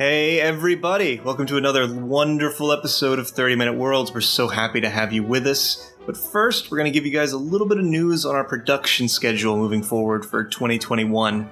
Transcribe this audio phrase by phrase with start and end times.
[0.00, 1.20] Hey, everybody!
[1.20, 4.14] Welcome to another wonderful episode of 30 Minute Worlds.
[4.14, 5.92] We're so happy to have you with us.
[6.06, 8.44] But first, we're going to give you guys a little bit of news on our
[8.44, 11.50] production schedule moving forward for 2021.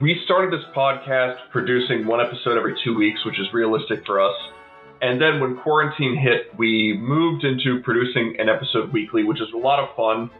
[0.00, 4.36] We started this podcast producing one episode every two weeks, which is realistic for us.
[5.02, 9.58] And then when quarantine hit, we moved into producing an episode weekly, which is a
[9.58, 10.30] lot of fun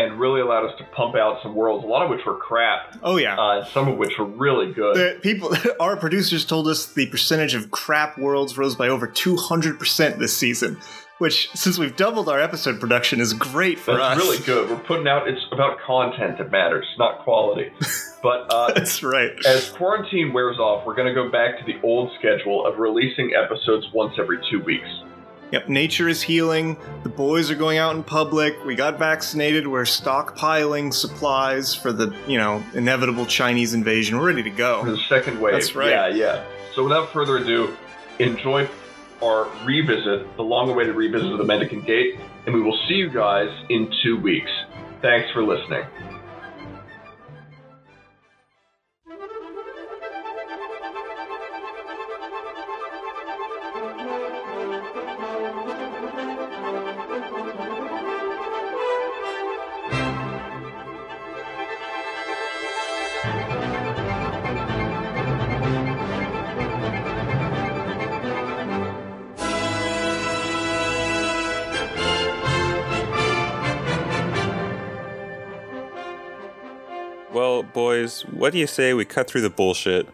[0.00, 2.96] and really allowed us to pump out some worlds, a lot of which were crap.
[3.02, 3.38] Oh, yeah.
[3.38, 4.96] Uh, some of which were really good.
[4.96, 10.18] The people, our producers told us the percentage of crap worlds rose by over 200%
[10.18, 10.78] this season,
[11.18, 14.24] which, since we've doubled our episode production, is great for That's us.
[14.26, 14.70] really good.
[14.70, 17.70] We're putting out, it's about content that matters, not quality.
[18.22, 19.30] But uh, That's right.
[19.46, 23.32] as quarantine wears off, we're going to go back to the old schedule of releasing
[23.32, 24.86] episodes once every two weeks.
[25.52, 26.76] Yep, nature is healing.
[27.02, 28.64] The boys are going out in public.
[28.64, 29.66] We got vaccinated.
[29.66, 34.18] We're stockpiling supplies for the, you know, inevitable Chinese invasion.
[34.18, 34.80] We're ready to go.
[34.80, 34.92] for go.
[34.92, 35.54] the second wave.
[35.54, 35.90] That's right.
[35.90, 36.44] Yeah, yeah.
[36.74, 37.76] So without further ado,
[38.20, 38.68] enjoy
[39.22, 43.48] our revisit, the long-awaited revisit of the Mendicant Gate, and we will see you guys
[43.68, 44.50] in two weeks.
[45.02, 45.84] Thanks for listening.
[78.32, 80.08] What do you say we cut through the bullshit?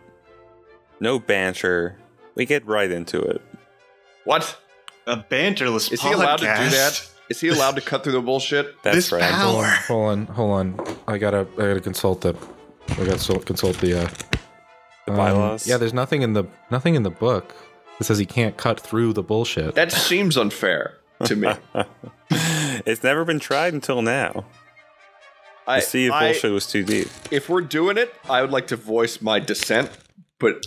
[1.00, 1.96] No banter.
[2.34, 3.42] We get right into it.
[4.24, 4.58] What?
[5.06, 6.06] A banterless Is podcast.
[6.08, 7.10] he allowed to do that?
[7.28, 8.80] Is he allowed to cut through the bullshit?
[8.82, 9.22] That's This right.
[9.22, 9.64] power.
[9.64, 10.96] Hold on, hold on.
[11.08, 12.34] I gotta, I gotta consult the,
[12.90, 14.08] I gotta consult, consult the, uh,
[15.06, 15.66] The um, bylaws.
[15.66, 17.54] yeah, there's nothing in the, nothing in the book
[17.98, 19.74] that says he can't cut through the bullshit.
[19.74, 21.48] That seems unfair to me.
[22.30, 24.44] it's never been tried until now.
[25.66, 27.08] I, The sea of I- bullshit was too deep.
[27.30, 29.90] if we're doing it, I would like to voice my dissent,
[30.38, 30.64] but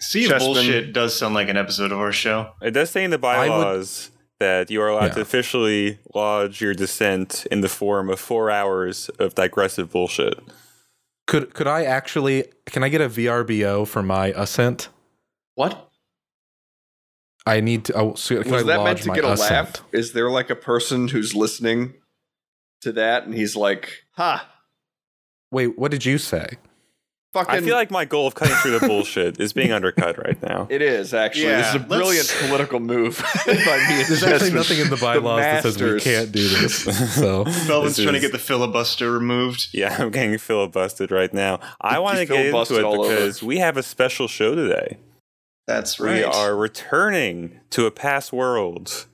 [0.00, 2.52] Sea of Chessman- Bullshit does sound like an episode of our show.
[2.62, 6.72] It does say in the would- bylaws that you are allowed to officially lodge your
[6.74, 10.38] dissent in the form of four hours of digressive bullshit.
[11.26, 14.88] Could, could I actually, can I get a VRBO for my assent?
[15.56, 15.86] what?
[17.46, 17.94] I need to.
[17.94, 19.50] Oh, so can Was I that lodge meant to get a assent?
[19.78, 19.84] laugh?
[19.92, 21.94] Is there like a person who's listening
[22.82, 24.48] to that and he's like, ha,
[25.50, 26.58] Wait, what did you say?
[27.32, 27.54] fucking.
[27.54, 30.66] I feel like my goal of cutting through the bullshit is being undercut right now.
[30.70, 31.46] it is actually.
[31.46, 34.02] this is a brilliant let's- political move by me.
[34.02, 34.54] There's actually Jasmine.
[34.54, 36.84] nothing in the bylaws that says we can't do this.
[37.18, 39.68] So Belvin's This trying to get the filibuster removed.
[39.72, 41.60] Yeah, I'm getting filibustered right now.
[41.80, 43.14] I want to get into filibustered it all over.
[43.14, 44.98] because we have a special show today.
[45.66, 46.16] That's right.
[46.16, 49.06] We are returning to a past world.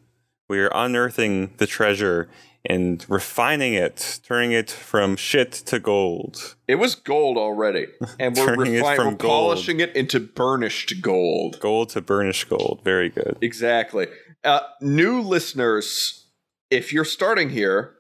[0.49, 2.29] We are unearthing the treasure
[2.67, 6.57] and refining it, turning it from shit to gold.
[6.67, 7.87] It was gold already,
[8.19, 9.19] and we're, Turning it from we're gold.
[9.21, 11.61] polishing it into burnished gold.
[11.61, 12.81] Gold to burnished gold.
[12.85, 13.37] Very good.
[13.43, 14.07] Exactly.
[14.43, 16.27] Uh, new listeners,
[16.71, 17.95] if you're starting here,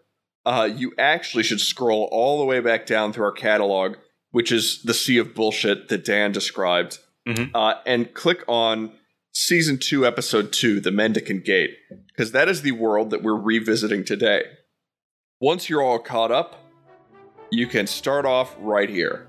[0.47, 3.97] uh, you actually should scroll all the way back down through our catalog,
[4.31, 7.51] which is the sea of bullshit that Dan described, Mhm.
[7.55, 8.93] uh, and click on
[9.35, 11.77] season two, episode two, The Mendicant Gate,
[12.09, 14.45] because that is the world that we're revisiting today.
[15.41, 16.65] Once you're all caught up,
[17.51, 19.27] you can start off right here.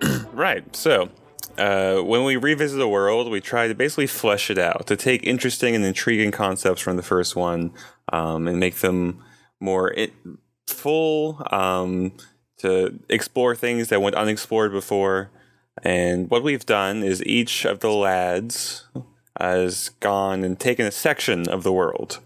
[0.36, 0.76] Right.
[0.76, 1.08] So,
[1.56, 5.26] uh, when we revisit the world, we try to basically flesh it out, to take
[5.26, 7.72] interesting and intriguing concepts from the first one
[8.12, 9.24] um, and make them
[9.60, 10.10] more i
[10.66, 12.12] full, um,
[12.58, 15.30] to explore things that went unexplored before.
[15.82, 18.84] And what we've done is each of the lads
[19.38, 22.20] has gone and taken a section of the world,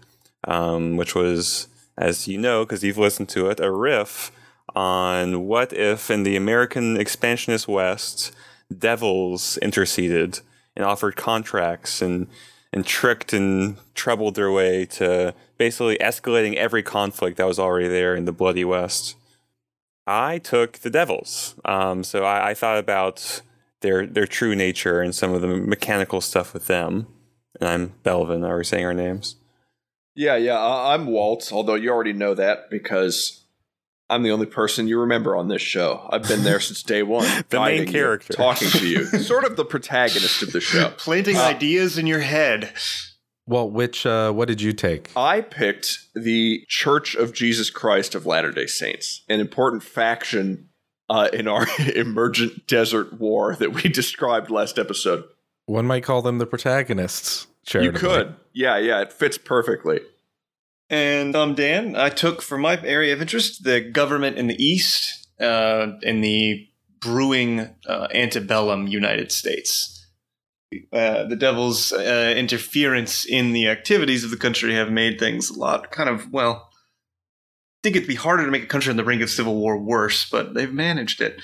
[0.45, 4.31] um, which was, as you know, because you've listened to it, a riff
[4.73, 8.31] on what if in the American expansionist West,
[8.75, 10.39] devils interceded
[10.75, 12.27] and offered contracts and
[12.73, 18.15] and tricked and troubled their way to basically escalating every conflict that was already there
[18.15, 19.15] in the bloody West.
[20.07, 23.41] I took the devils, um, so I, I thought about
[23.81, 27.07] their their true nature and some of the mechanical stuff with them.
[27.59, 28.47] And I'm Belvin.
[28.47, 29.35] Are we saying our names?
[30.15, 33.45] Yeah, yeah, I- I'm Walt, although you already know that because
[34.09, 36.05] I'm the only person you remember on this show.
[36.09, 37.25] I've been there since day one.
[37.49, 38.33] The main guiding you, character.
[38.33, 39.05] talking to you.
[39.19, 40.89] sort of the protagonist of the show.
[40.97, 42.73] Planting Uh, ideas in your head.
[43.51, 45.11] Well, which uh, what did you take?
[45.13, 50.69] I picked the Church of Jesus Christ of Latter day Saints, an important faction
[51.09, 55.25] uh, in our emergent desert war that we described last episode.
[55.65, 57.47] One might call them the protagonists.
[57.73, 58.35] You could.
[58.53, 59.99] Yeah, yeah, it fits perfectly.
[60.89, 65.27] And um, Dan, I took for my area of interest the government in the East,
[65.41, 66.69] uh, in the
[67.01, 70.00] brewing uh, antebellum United States.
[70.93, 75.59] Uh, the devil's uh, interference in the activities of the country have made things a
[75.59, 76.69] lot kind of well.
[76.71, 79.77] I think it'd be harder to make a country on the brink of civil war
[79.77, 81.41] worse, but they've managed it.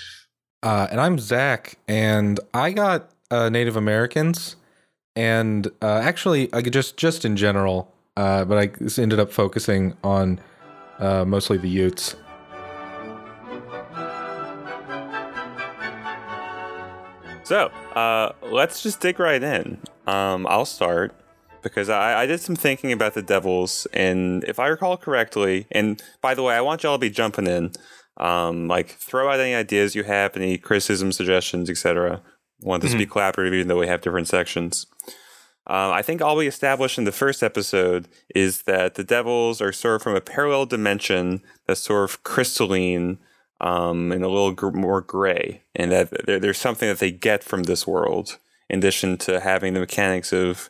[0.64, 4.56] Uh, and I'm Zach, and I got uh, Native Americans,
[5.16, 9.96] and uh, actually, I could just just in general, uh, but I ended up focusing
[10.04, 10.40] on
[11.00, 12.16] mostly the Utes.
[17.48, 19.80] So uh, let's just dig right in.
[20.06, 21.16] Um, I'll start
[21.64, 26.04] because I, I did some thinking about the Devils, and if I recall correctly, and
[26.22, 27.72] by the way, I want y'all to be jumping in.
[28.18, 32.22] Um, like throw out any ideas you have, any criticism, suggestions, etc.
[32.60, 34.86] Want this to be collaborative, even though we have different sections.
[35.68, 39.72] Um, I think all we established in the first episode is that the Devils are
[39.72, 43.20] sort of from a parallel dimension that's sort of crystalline
[43.62, 47.44] um, and a little gr- more gray, and that there, there's something that they get
[47.44, 48.38] from this world,
[48.70, 50.70] in addition to having the mechanics of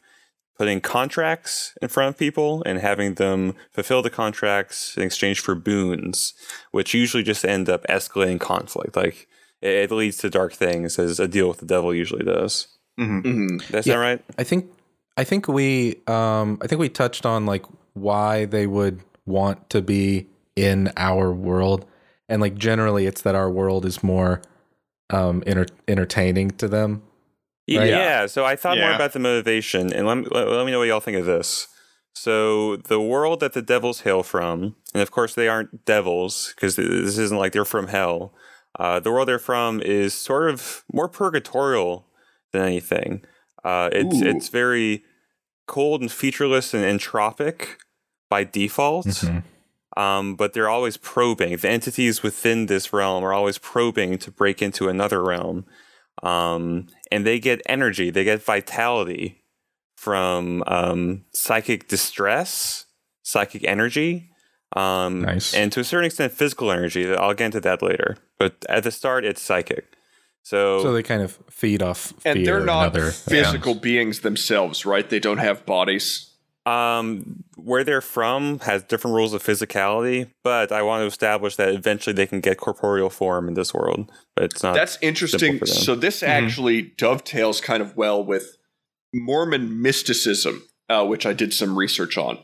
[0.57, 5.53] putting contracts in front of people and having them fulfill the contracts in exchange for
[5.53, 6.33] boons,
[6.71, 8.95] which usually just end up escalating conflict.
[8.95, 9.27] Like
[9.61, 12.67] it, it leads to dark things, as a deal with the devil usually does.
[12.97, 13.93] hmm That's Yeah.
[13.95, 14.25] that right?
[14.39, 14.71] I think
[15.15, 19.81] I think we um, I think we touched on like why they would want to
[19.81, 21.85] be in our world,
[22.29, 24.41] and like generally, it's that our world is more
[25.09, 27.03] um, enter- entertaining to them.
[27.67, 27.87] Y- Right.
[27.89, 28.25] Yeah.
[28.27, 30.87] So I thought more about the motivation, and let me, let, let me know what
[30.87, 31.67] y'all think of this.
[32.15, 36.75] So the world that the devils hail from, and of course they aren't devils because
[36.75, 38.33] this isn't like they're from hell.
[38.79, 42.07] Uh, the world they're from is sort of more purgatorial
[42.53, 43.23] than anything.
[43.63, 44.25] Uh, it's Ooh.
[44.25, 45.03] it's very
[45.67, 47.75] cold and featureless and entropic
[48.29, 49.05] by default.
[49.97, 51.57] Um, but they're always probing.
[51.57, 55.65] The entities within this realm are always probing to break into another realm.
[56.21, 59.43] Um, and they get energy, they get vitality
[59.95, 62.85] from um, psychic distress,
[63.23, 64.29] psychic energy,
[64.75, 65.53] um, Nice.
[65.55, 67.11] and to a certain extent, physical energy.
[67.13, 68.17] I'll get into that later.
[68.37, 69.85] But at the start, it's psychic.
[70.43, 73.81] So, So they kind of feed off And they're not other physical accounts.
[73.83, 75.09] beings themselves, right?
[75.09, 76.26] They don't have bodies.
[76.67, 81.69] Um, where they're from has different rules of physicality, but I want to establish that
[81.69, 84.11] eventually they can get corporeal form in this world.
[84.35, 84.75] But it's not.
[84.75, 85.59] That's interesting.
[85.59, 85.75] for them.
[85.75, 88.57] So this actually dovetails kind of well with
[89.13, 92.39] Mormon mysticism, uh, which I did some research on.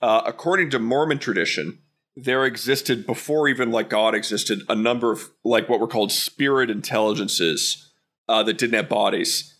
[0.00, 1.80] Uh, according to Mormon tradition,
[2.16, 6.70] there existed before even like God existed a number of like what were called spirit
[6.70, 7.92] intelligences
[8.26, 9.54] uh, that didn't have bodies,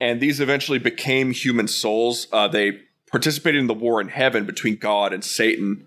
[0.00, 2.26] and these eventually became human souls.
[2.32, 5.86] Uh, they participated in the war in heaven between God and Satan,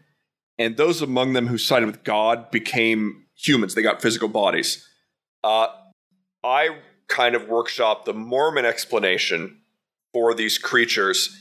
[0.57, 3.75] and those among them who sided with God became humans.
[3.75, 4.87] They got physical bodies.
[5.43, 5.67] Uh,
[6.43, 6.77] I
[7.07, 9.61] kind of workshop the Mormon explanation
[10.13, 11.37] for these creatures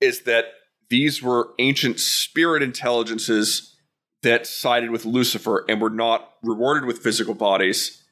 [0.00, 0.46] is that
[0.90, 3.76] these were ancient spirit intelligences
[4.22, 8.02] that sided with Lucifer and were not rewarded with physical bodies,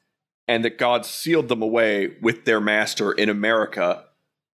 [0.47, 4.05] and that God sealed them away with their master in America,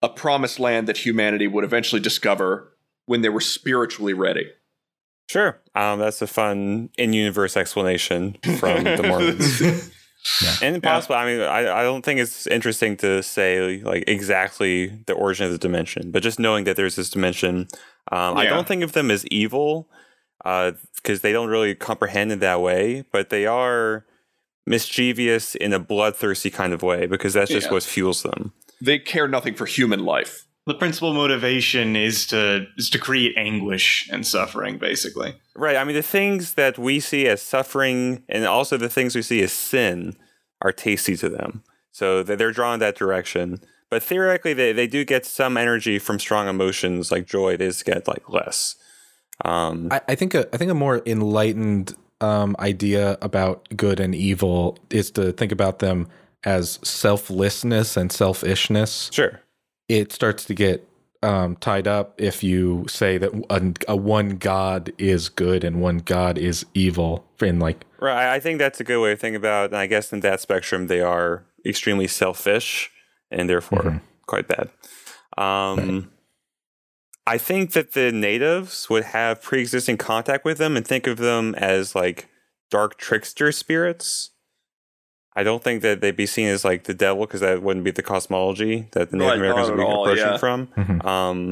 [0.04, 2.72] a promised land that humanity would eventually discover
[3.06, 4.46] when they were spiritually ready.
[5.30, 5.58] Sure.
[5.74, 9.90] Um, that's a fun in-universe explanation from the Mormons.
[10.62, 11.14] And possible.
[11.16, 15.52] I mean, I, I don't think it's interesting to say like exactly the origin of
[15.52, 17.68] the dimension, but just knowing that there's this dimension.
[18.12, 19.88] Um, I don't think of them as evil
[20.42, 24.04] because they don't really comprehend it that way, but they are
[24.66, 27.72] mischievous in a bloodthirsty kind of way because that's just Yeah.
[27.72, 28.52] what fuels them.
[28.84, 30.46] They care nothing for human life.
[30.66, 35.34] The principal motivation is to is to create anguish and suffering, basically.
[35.54, 35.76] Right.
[35.76, 39.42] I mean, the things that we see as suffering and also the things we see
[39.42, 40.16] as sin
[40.62, 41.62] are tasty to them.
[41.92, 43.60] So that they're drawn that direction.
[43.90, 47.56] But theoretically, they, they do get some energy from strong emotions like joy.
[47.56, 48.74] They just get like less.
[49.44, 54.14] Um, I, I think a, I think a more enlightened um, idea about good and
[54.14, 56.08] evil is to think about them
[56.44, 59.10] as selflessness and selfishness.
[59.12, 59.40] sure.
[59.88, 60.86] It starts to get
[61.22, 65.98] um, tied up if you say that a, a one god is good and one
[65.98, 67.24] god is evil.
[67.40, 68.32] In like, Right.
[68.34, 69.70] I think that's a good way to think about it.
[69.72, 72.90] And I guess in that spectrum, they are extremely selfish
[73.30, 74.00] and therefore Mhm.
[74.26, 74.70] quite bad.
[75.38, 76.10] Um,
[77.26, 81.16] I think that the natives would have pre existing contact with them and think of
[81.16, 82.28] them as like
[82.70, 84.30] dark trickster spirits.
[85.36, 87.90] I don't think that they'd be seen as like the devil because that wouldn't be
[87.90, 90.36] the cosmology that the Native Right, Americans would be all, approaching yeah.
[90.38, 90.66] from.
[90.68, 91.04] Mhm.
[91.04, 91.50] Um,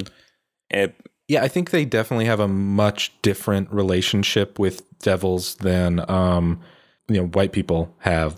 [0.71, 0.93] and
[1.29, 6.61] Yeah, I think they definitely have a much different relationship with devils than um,
[7.09, 8.37] you know white people have.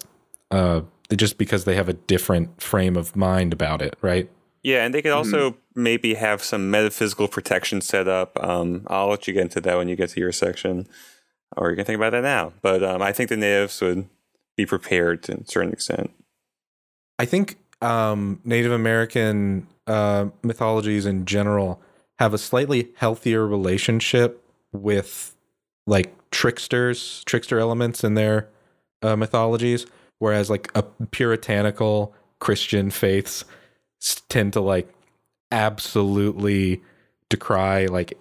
[0.51, 0.83] Uh,
[1.15, 4.29] just because they have a different frame of mind about it, right?
[4.63, 5.83] Yeah, and they could also Mm-hmm.
[5.83, 8.43] maybe have some metaphysical protection set up.
[8.43, 10.87] Um, I'll let you get into that when you get to your section,
[11.57, 12.53] or you can think about that now.
[12.63, 14.09] But um, I think the natives would
[14.57, 16.11] be prepared to a certain extent.
[17.19, 21.81] I think um, Native American uh, mythologies in general
[22.19, 25.35] have a slightly healthier relationship with
[25.87, 28.49] like tricksters, trickster elements in their
[29.03, 29.87] uh, mythologies,
[30.19, 33.45] whereas like a puritanical Christian faiths
[34.29, 34.93] tend to like
[35.51, 36.83] absolutely
[37.29, 38.19] decry like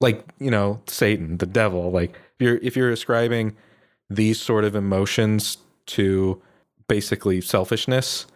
[0.00, 1.90] like you know Satan, the devil.
[1.90, 3.56] Like if you're if you're ascribing
[4.10, 6.40] these sort of emotions to
[6.88, 8.26] basically selfishness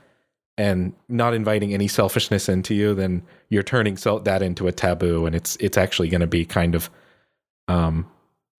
[0.56, 5.24] and not inviting any selfishness into you, then you're turning sel- that into a taboo,
[5.24, 6.90] and it's it's actually going to be kind of
[7.68, 8.10] um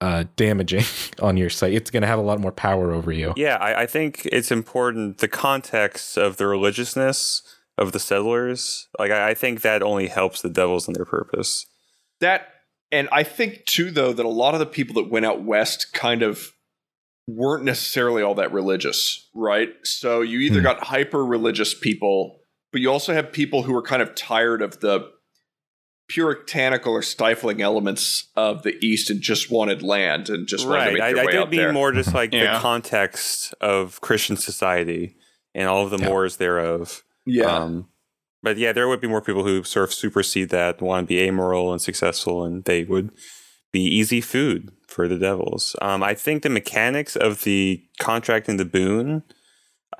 [0.01, 0.85] uh damaging
[1.21, 1.73] on your site.
[1.73, 3.33] It's going to have a lot more power over you.
[3.35, 7.43] Yeah, I, I think it's important the context of the religiousness
[7.77, 8.87] of the settlers.
[8.97, 11.65] Like I, I think that only helps the devils in their purpose.
[12.21, 12.47] That
[12.91, 15.91] and I think too though that a lot of the people that went out west
[15.93, 16.53] kind of
[17.35, 19.69] weren't necessarily all that religious, right?
[19.83, 20.63] So you either Hmm.
[20.65, 22.39] got hyper religious people,
[22.71, 25.09] but you also have people who are kind of tired of the
[26.07, 30.85] puritanical or stifling elements of the east and just wanted land and just wanted to
[30.85, 30.93] right.
[30.93, 31.73] make I, their I way did out mean there.
[31.73, 32.53] more just like Yeah.
[32.53, 35.15] the context of Christian society
[35.53, 36.09] and all of the Yeah.
[36.09, 37.03] mores thereof.
[37.25, 37.45] yeah.
[37.45, 37.89] Um,
[38.41, 41.19] but yeah, there would be more people who sort of supersede that, want to be
[41.21, 43.11] amoral and successful, and they would
[43.71, 45.75] be easy food for the devils.
[45.81, 49.23] Um, I think the mechanics of the contract and the boon,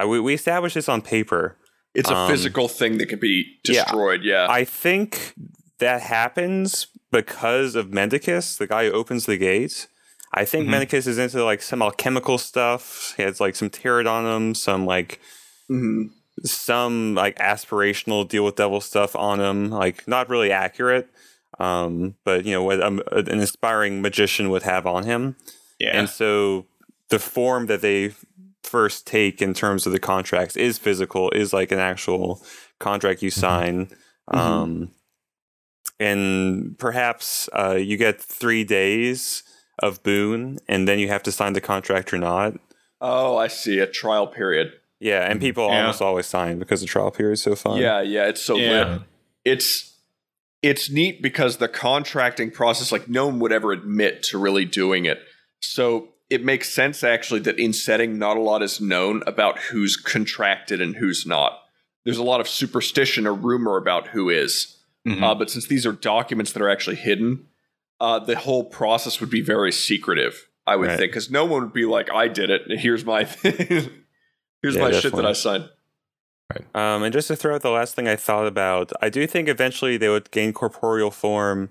[0.01, 1.55] uh, we, we established this on paper.
[1.95, 4.45] it's a um, physical thing that can be destroyed, yeah.
[4.49, 5.33] I think
[5.79, 9.87] that happens because of Mendicus, the guy who opens the gate.
[10.33, 10.75] I think Mhm.
[10.85, 13.15] Mendicus is into like some alchemical stuff.
[13.17, 15.19] He has like some tarot some like
[15.69, 16.09] Mhm.
[16.43, 21.09] some like aspirational deal with devil stuff on him, like not really accurate,
[21.59, 25.35] um, but you know what um, an inspiring magician would have on him.
[25.79, 25.97] Yeah.
[25.97, 26.65] And so
[27.09, 28.13] the form that they
[28.63, 32.41] first take in terms of the contracts is physical, is like an actual
[32.79, 33.89] contract you sign.
[34.27, 34.91] Um,
[35.99, 39.43] and perhaps uh, you get three days
[39.79, 42.53] of boon, and then you have to sign the contract or not.
[43.01, 43.79] Oh, I see.
[43.79, 44.73] A trial period.
[44.99, 45.79] Yeah, and people Yeah.
[45.81, 47.79] almost always sign because the trial period is so fun.
[47.79, 48.69] Yeah, yeah, it's so Yeah.
[48.69, 49.01] lit.
[49.45, 49.93] It's
[50.61, 55.05] it's neat because the contracting process, like no one would ever admit to really doing
[55.05, 55.19] it.
[55.61, 59.95] So it makes sense actually that in setting not a lot is known about who's
[59.97, 61.59] contracted and who's not.
[62.05, 64.77] There's a lot of superstition or rumor about who is.
[65.07, 65.21] Mhm.
[65.23, 67.45] Uh, but since these are documents that are actually hidden,
[67.99, 70.97] uh, the whole process would be very secretive, I would Right.
[70.99, 72.63] think, because no one would be like, "I did it.
[72.79, 73.55] Here's my thing.
[74.61, 75.25] Here's Yeah, my shit that.
[75.25, 75.69] I signed."
[76.73, 79.47] Um, and just to throw out the last thing I thought about, I do think
[79.47, 81.69] eventually they would gain corporeal form.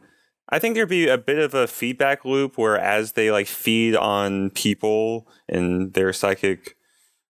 [0.50, 3.94] I think there'd be a bit of a feedback loop where as they like feed
[3.96, 6.76] on people and their psychic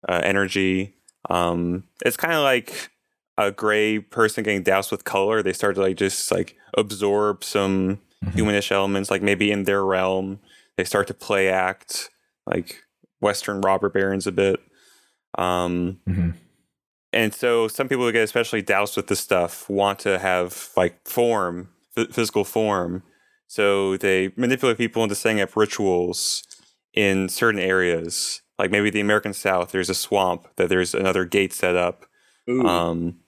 [0.07, 0.95] uh, energy,
[1.29, 2.89] um, it's kind of like
[3.37, 5.41] a gray person getting doused with color.
[5.43, 8.31] They start to like just like absorb some Mhm.
[8.35, 10.39] humanish elements, like maybe in their realm.
[10.77, 12.09] They start to play act
[12.47, 12.83] like
[13.19, 14.59] Western robber barons a bit.
[15.37, 16.33] Um, Mhm.
[17.13, 21.07] And so some people who get especially doused with this stuff want to have like
[21.07, 23.03] form, ph- physical form.
[23.47, 26.43] So they manipulate people into setting up rituals
[26.93, 28.41] in certain areas.
[28.57, 32.05] Like maybe the American South, there's a swamp that there's another gate set up.
[32.67, 33.19] Um,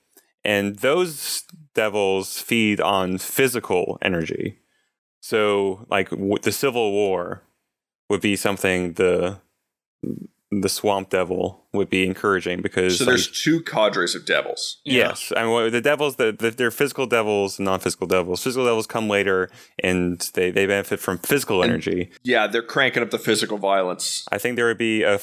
[0.44, 1.42] and those
[1.74, 4.58] devils feed on physical energy.
[5.20, 7.42] So, like w- the Civil War
[8.08, 9.40] would be something the
[10.50, 14.78] the Swamp Devil would be encouraging because so like, there's two cadres of devils.
[14.84, 16.16] Yes, I mean well, the devils.
[16.16, 18.42] The, the they're physical devils non-physical devils.
[18.42, 19.50] Physical devils come later,
[19.82, 22.10] and they they benefit from physical And- energy.
[22.22, 24.24] Yeah, they're cranking up the physical violence.
[24.30, 25.18] I think there would be a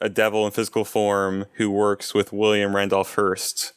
[0.00, 3.72] a devil in physical form who works with William Randolph Hearst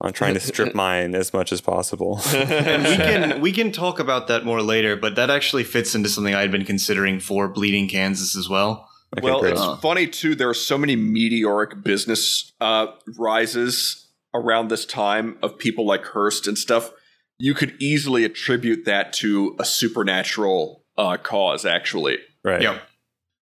[0.00, 2.20] on trying to strip mine as much as possible.
[2.34, 6.08] and we can we can talk about that more later, but that actually fits into
[6.08, 8.88] something I'd been considering for Bleeding Kansas as well.
[9.18, 9.52] Okay, well, great.
[9.52, 9.76] it's Uh.
[9.76, 10.34] funny too.
[10.34, 12.86] There are so many meteoric business uh,
[13.18, 16.90] rises around this time of people like Hearst and stuff.
[17.38, 22.18] You could easily attribute that to a supernatural uh, cause, actually.
[22.44, 22.62] right.
[22.62, 22.82] Yep.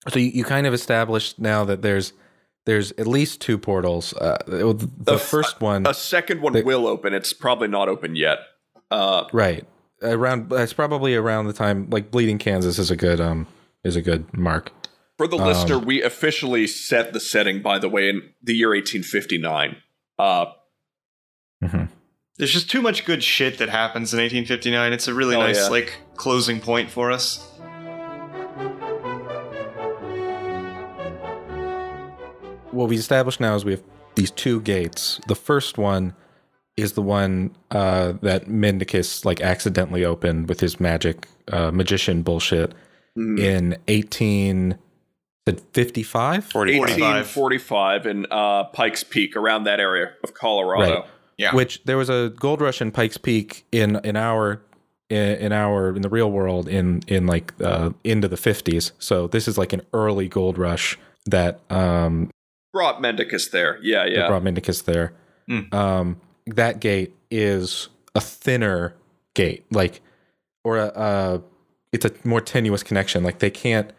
[0.09, 2.13] So you, you kind of established now that there's
[2.65, 4.13] there's at least two portals.
[4.15, 7.13] Uh, the A- first one, A second one They- will open.
[7.15, 8.39] It's probably not open yet.
[8.91, 9.65] Uh, right
[10.03, 13.47] around, it's probably around the time like Bleeding Kansas is a good um
[13.83, 14.71] is a good mark.
[15.17, 18.75] For the Um, listener, we officially set the setting, by the way, in the year
[18.75, 19.77] 1859.
[20.19, 20.47] Uh,
[22.39, 24.93] There's just too much good shit that happens in 1859.
[24.93, 25.69] It's a really Oh, nice yeah.
[25.69, 27.43] like closing point for us.
[32.71, 33.83] what we established now is we have
[34.15, 35.21] these two gates.
[35.29, 36.15] The first one
[36.77, 42.73] is the one uh, that Mendicus like accidentally opened with his magic uh, magician bullshit
[43.17, 43.77] mm, in
[45.47, 46.45] 1855.
[46.45, 46.81] 45.
[46.81, 51.01] 1845 in uh, Pikes Peak, around that area of Colorado.
[51.01, 51.05] Right.
[51.39, 51.55] Yeah.
[51.55, 54.63] Which there was a gold rush in Pikes Peak in in our
[55.09, 58.93] in, in our in the real world in in like uh, into the 50s.
[58.99, 62.31] So this is like an early gold rush that um
[62.73, 63.79] Brought Mendicus there.
[63.83, 64.29] Yeah, yeah.
[64.29, 65.15] brought Mendicus there.
[65.49, 65.73] Mm.
[65.73, 68.95] Um, that gate is a thinner
[69.35, 70.03] gate, like,
[70.65, 71.39] or a, uh,
[71.93, 73.23] it's a more tenuous connection.
[73.23, 73.93] Like they can't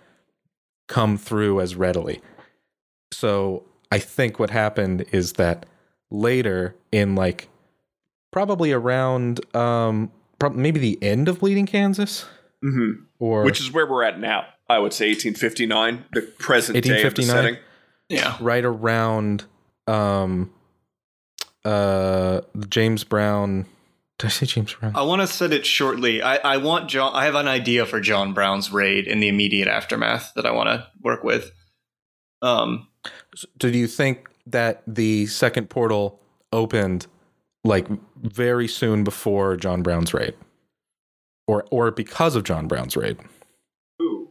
[0.88, 2.22] come through as readily.
[3.12, 5.65] So I think what happened is that
[6.10, 7.48] later in like
[8.32, 12.25] probably around um prob- maybe the end of Bleeding Kansas
[12.62, 14.46] hmm or Which is where we're at now.
[14.70, 17.27] I would say 1859, the present day of the 1859?
[17.27, 17.58] setting.
[18.10, 18.38] Yeah.
[18.39, 19.46] right around
[19.88, 20.51] um
[21.65, 23.65] uh James Brown
[24.20, 24.94] did I say James Brown?
[24.96, 26.22] I want to set it shortly.
[26.22, 27.14] I, I want John.
[27.14, 30.70] I have an idea for John Brown's raid in the immediate aftermath that I want
[30.70, 31.52] to work with.
[32.42, 32.88] Um,
[33.36, 36.20] So do you think that the second portal
[36.52, 37.08] opened
[37.64, 37.88] like
[38.22, 40.36] very soon before John Brown's raid?
[41.48, 43.18] Or or because of John Brown's raid?
[44.02, 44.30] Ooh.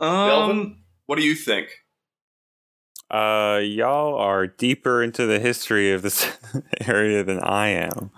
[0.00, 0.76] um, Delvin?
[1.06, 1.68] What do you think?
[3.10, 6.34] Uh, y'all are deeper into the history of this
[6.86, 8.10] area than I am,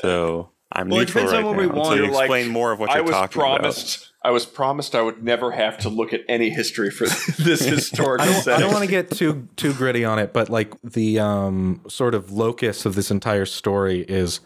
[0.00, 1.78] so I'm Well, it neutral depends right on what we now want.
[1.92, 4.12] until you You're like, explain more of what you're I was talking promised.
[4.24, 7.04] I was promised I would never have to look at any history for
[7.42, 10.48] this historical I don't, I don't want to get too too gritty on it, but
[10.50, 14.40] like the um sort of locus of this entire story is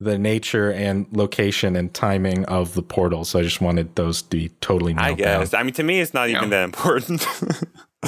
[0.00, 3.24] the nature and location and timing of the portal.
[3.24, 5.04] So I just wanted those to be totally about.
[5.04, 5.40] I nailed down.
[5.40, 5.54] guess.
[5.54, 6.38] I mean, to me, it's not Yeah.
[6.38, 7.26] even that important.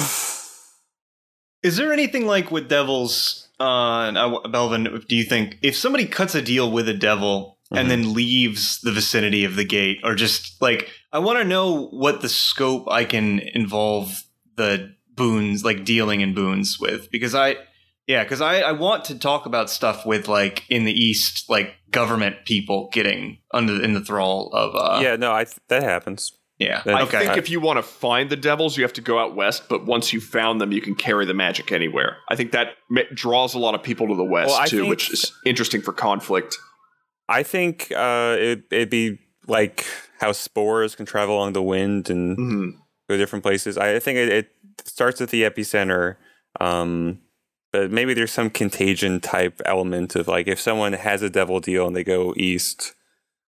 [1.63, 5.05] is there anything like with devils, uh, and I- Belvin?
[5.07, 7.79] Do you think if somebody cuts a deal with a devil Mhm.
[7.79, 11.87] and then leaves the vicinity of the gate, or just like I want to know
[11.87, 14.21] what the scope I can involve
[14.55, 17.57] the boons, like dealing in boons with, because I.
[18.07, 21.73] Yeah, because I, I want to talk about stuff with like in the east, like
[21.91, 26.31] government people getting under in the thrall of uh yeah, no, I th- that happens.
[26.59, 29.01] Yeah I I okay think if you want to find the devils, you have to
[29.01, 29.69] go out west.
[29.69, 32.17] But once you found them, you can carry the magic anywhere.
[32.29, 34.89] I think that ma- draws a lot of people to the west Well, too, think-
[34.89, 36.57] which is interesting for conflict.
[37.29, 39.85] I think uh, it, it'd be like
[40.19, 42.71] how spores can travel along the wind and Mhm.
[43.09, 43.77] go different places.
[43.77, 44.49] I think it, it
[44.85, 46.15] starts at the epicenter,
[46.59, 47.19] um,
[47.73, 51.85] but maybe there's some contagion type element of like if someone has a devil deal
[51.85, 52.93] and they go east,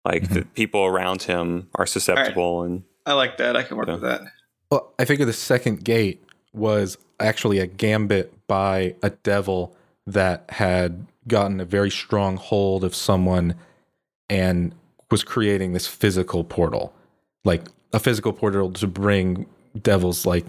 [0.06, 3.94] like the people around him are susceptible and I like that I can work Yeah.
[3.96, 4.22] with that
[4.72, 9.76] Well, I figure the second gate was actually a gambit by a devil
[10.08, 13.56] that had gotten a very strong hold of someone
[14.30, 14.74] and
[15.12, 16.94] was creating this physical portal.
[17.44, 17.64] Like
[17.94, 19.46] a physical portal to bring
[19.82, 20.46] devils like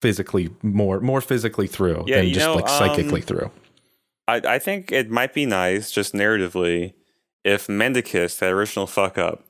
[0.00, 3.50] physically more more physically through Yeah, than just know, like psychically um, through.
[4.28, 6.94] I, I think it might be nice, just narratively,
[7.44, 9.44] if Mendicus, that original fuck up,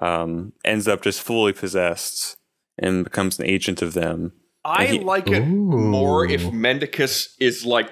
[0.00, 2.36] um, ends up just fully possessed
[2.78, 4.32] and becomes an agent of them.
[4.64, 7.90] I he- like it more if Mendicus is like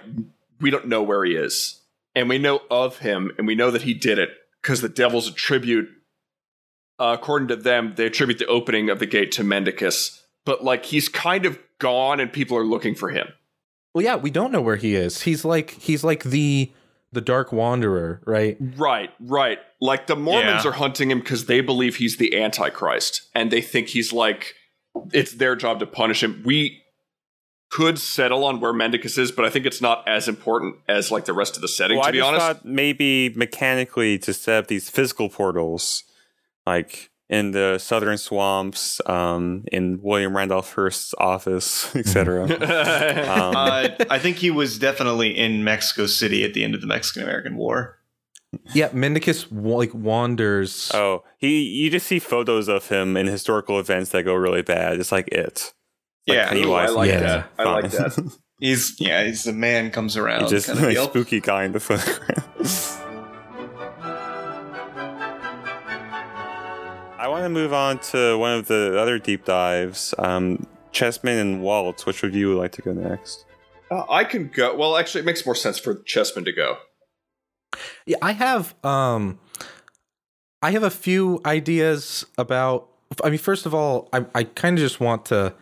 [0.61, 1.81] we don't know where he is,
[2.15, 4.31] and we know of him, and we know that he did it
[4.63, 5.89] because the devils attribute,
[6.99, 10.21] uh, according to them, they attribute the opening of the gate to Mendicus.
[10.45, 13.29] But like he's kind of gone, and people are looking for him.
[13.95, 15.23] Well, yeah, we don't know where he is.
[15.23, 16.71] He's like he's like the
[17.13, 18.57] the dark wanderer, right?
[18.61, 19.59] Right, right.
[19.81, 20.71] Like the Mormons Yeah.
[20.71, 24.55] are hunting him because they believe he's the Antichrist, and they think he's like
[25.13, 26.43] it's their job to punish him.
[26.45, 26.83] We
[27.71, 31.25] could settle on where Mendicus is, but I think it's not as important as like
[31.25, 31.97] the rest of the setting.
[31.97, 36.03] Well, to I be just honest, thought maybe mechanically to set up these physical portals,
[36.67, 42.43] like in the southern swamps, um, in William Randolph Hearst's office, etc.
[42.45, 46.87] um, uh, I think he was definitely in Mexico City at the end of the
[46.89, 47.97] Mexican American War.
[48.75, 50.91] Yeah, Mendicus like wanders.
[50.93, 54.99] oh, he you just see photos of him in historical events that go really bad.
[54.99, 55.73] It's like it.
[56.27, 56.49] Like Yeah.
[56.49, 57.21] Pennywise Ooh, I like Yeah.
[57.21, 57.51] that.
[57.61, 58.37] I like that.
[58.61, 60.43] He's yeah, he's the man comes around.
[60.43, 61.05] He's just kind of like deal.
[61.09, 62.45] spooky guy in the foreground.
[67.21, 70.15] I want to move on to one of the other deep dives.
[70.19, 72.07] Um, Chessman and Waltz.
[72.07, 73.45] Which of you would like to go next?
[73.91, 74.75] Uh, I can go.
[74.75, 76.79] Well, actually, it makes more sense for Chessman to go.
[78.07, 79.39] Yeah, I have um
[80.63, 82.89] I have a few ideas about
[83.23, 85.55] I mean first of all, I I kind of just want to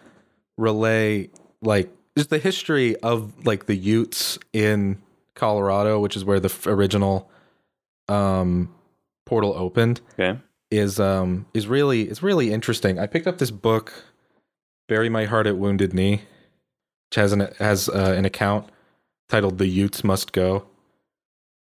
[0.56, 1.28] relay
[1.60, 5.02] like just the history of like the Utes in
[5.34, 7.28] Colorado, which is where the f- original
[8.08, 8.72] um
[9.26, 10.38] portal opened Okay.
[10.70, 12.98] Is um is really it's really interesting.
[12.98, 13.92] I picked up this book
[14.88, 16.22] Bury My Heart at Wounded Knee,
[17.11, 18.68] which has an has uh, an account
[19.28, 20.66] titled The Utes Must Go.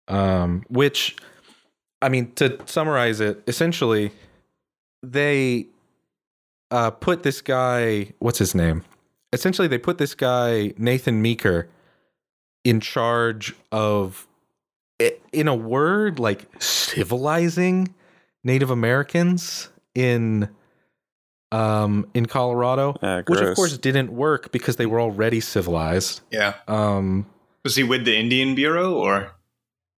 [0.07, 1.15] Um which
[2.01, 4.11] I mean to summarize it, essentially
[5.03, 5.67] they
[6.71, 8.83] uh put this guy what's his name?
[9.33, 11.67] Essentially they put this guy Nathan Meeker
[12.63, 14.27] in charge of
[15.33, 17.93] in a word like civilizing
[18.45, 20.47] Native Americans in
[21.51, 26.21] um in Colorado, Uh, which of course didn't work because they were already civilized.
[26.31, 26.53] Yeah.
[26.67, 27.25] Um
[27.63, 29.31] Was he with the Indian Bureau or?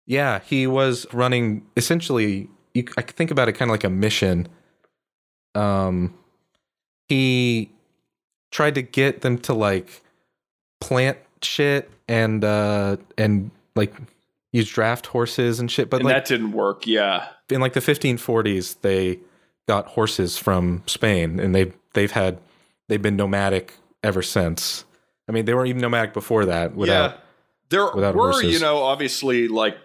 [0.09, 4.47] yeah, he was running essentially you I think about it kind of like a mission.
[5.53, 6.13] Um
[7.09, 7.71] he
[8.51, 10.01] tried to get them to like
[10.79, 13.93] plant shit and uh and like
[14.57, 16.85] use draft horses and shit but and like that didn't work.
[16.87, 17.27] Yeah.
[17.49, 19.19] in like the 1540s they
[19.67, 22.39] got horses from Spain and they've they've had
[22.89, 24.85] they've been nomadic ever since.
[25.27, 27.17] I mean, they weren't even nomadic before that without yeah.
[27.69, 28.53] There without were, horses.
[28.53, 29.75] you know, obviously like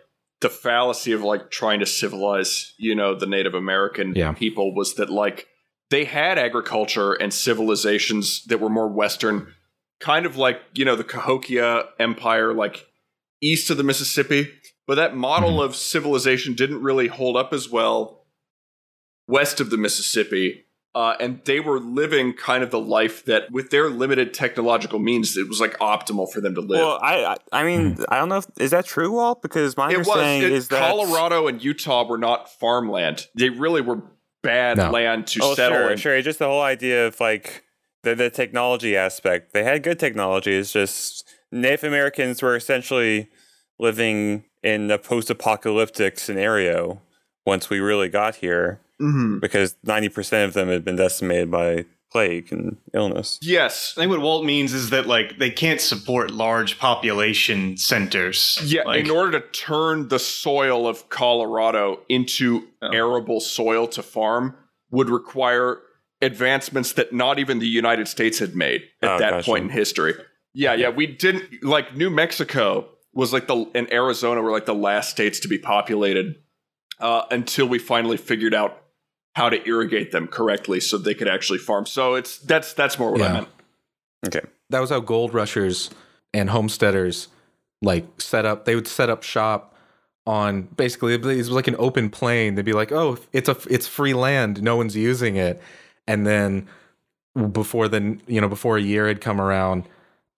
[0.40, 4.32] the fallacy of like trying to civilize, you know, the Native American Yeah.
[4.32, 5.48] people was that like
[5.90, 9.52] they had agriculture and civilizations that were more Western,
[10.00, 12.86] kind of like, you know, the Cahokia Empire, like
[13.42, 14.48] east of the Mississippi.
[14.86, 15.64] But that model Mhm.
[15.64, 18.24] of civilization didn't really hold up as well
[19.28, 20.64] west of the Mississippi.
[20.94, 25.38] Uh, and they were living kind of the life that, with their limited technological means,
[25.38, 26.80] it was like optimal for them to live.
[26.80, 29.40] Well, I I I mean I don't know if is that true, Walt?
[29.40, 33.26] Because my it was understanding it- is that Colorado and Utah were not farmland.
[33.34, 34.02] They really were
[34.42, 34.90] bad No.
[34.90, 35.96] land to Oh, settle sure, in.
[35.98, 36.20] sure.
[36.20, 37.64] Just the whole idea of like
[38.02, 39.54] the the technology aspect.
[39.54, 40.54] They had good technology.
[40.56, 43.30] It's just Native Americans were essentially
[43.82, 47.02] living in a post-apocalyptic scenario
[47.44, 49.40] once we really got here, Mhm.
[49.40, 53.38] because ninety percent of them had been decimated by plague and illness.
[53.42, 53.94] Yes.
[53.96, 58.58] I think what Walt means is that like they can't support large population centers.
[58.62, 62.90] Yeah, Like, in order to turn the soil of Colorado into Oh.
[62.92, 64.54] arable soil to farm
[64.90, 65.78] would require
[66.20, 69.44] advancements that not even the United States had made at Oh, that gotcha.
[69.46, 70.14] point in history.
[70.54, 74.74] Yeah, yeah, we didn't like New Mexico was like the and Arizona were like the
[74.74, 76.36] last states to be populated
[77.00, 78.82] uh, until we finally figured out
[79.34, 81.86] how to irrigate them correctly so they could actually farm.
[81.86, 83.48] So it's that's that's more what I meant.
[84.26, 84.40] Okay.
[84.70, 85.90] that was how gold rushers
[86.32, 87.28] and homesteaders
[87.82, 89.74] like set up they would set up shop
[90.26, 93.88] on basically it was like an open plain they'd be like oh it's a it's
[93.88, 95.60] free land no one's using it
[96.06, 96.68] and then
[97.50, 99.82] before the you know before a year had come around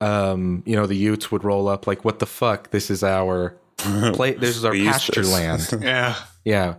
[0.04, 2.70] um you know the utes would roll up like what the fuck?
[2.70, 5.32] This is our play this is our pasture this.
[5.32, 5.68] land.
[5.84, 6.14] Yeah.
[6.44, 6.74] yeah.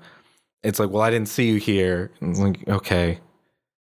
[0.63, 2.11] It's like well i didn't see you here.
[2.21, 3.19] Like okay.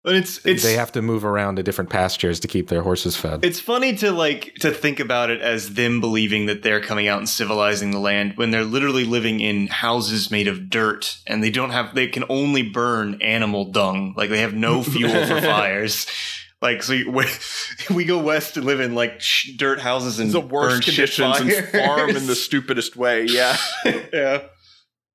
[0.01, 3.17] But it's it's they have to move around to different pastures to keep their horses
[3.17, 3.43] fed.
[3.43, 7.19] It's funny to like to think about it as them believing that they're coming out
[7.19, 11.51] and civilizing the land when they're literally living in houses made of dirt and they
[11.51, 14.13] don't have they can only burn animal dung.
[14.15, 16.07] Like they have no fuel for fires.
[16.61, 17.25] Like so, we,
[17.95, 21.39] we go west and live in like sh- dirt houses and the burn worst conditions
[21.39, 23.25] and farm in the stupidest way.
[23.25, 23.55] Yeah.
[24.13, 24.43] yeah.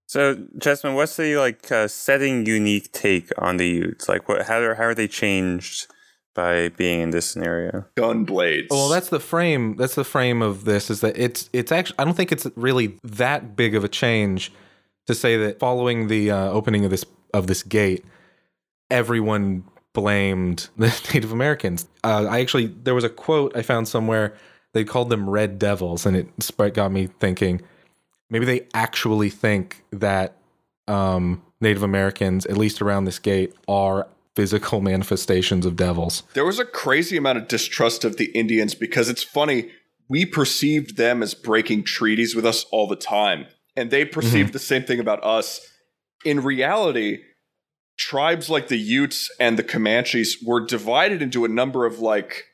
[0.07, 4.09] So, Chessman, what's the like uh, setting unique take on the Utes?
[4.09, 4.47] Like, what?
[4.47, 5.87] How are how are they changed
[6.35, 7.85] by being in this scenario?
[7.97, 8.69] Gun blades.
[8.71, 9.77] Well, that's the frame.
[9.77, 10.89] That's the frame of this.
[10.89, 11.99] Is that it's it's actually.
[11.99, 14.53] I don't think it's really that big of a change
[15.07, 17.05] to say that following the uh, opening of this
[17.35, 18.05] of this gate,
[18.91, 21.89] everyone blamed the Native Americans.
[22.05, 24.37] Uh, I actually there was a quote I found somewhere.
[24.75, 27.63] They called them Red Devils, and it got me thinking.
[28.29, 30.37] Maybe they actually think that
[30.89, 36.25] um, Native Americans, at least around this gate, are physical manifestations of devils.
[36.35, 39.71] there was a crazy amount of distrust of the Indians because it's funny.
[40.09, 44.59] We perceived them as breaking treaties with us all the time, and they perceived the
[44.59, 45.61] same thing about us.
[46.25, 47.21] In reality,
[47.97, 52.45] tribes like the Utes and the Comanches were divided into a number of like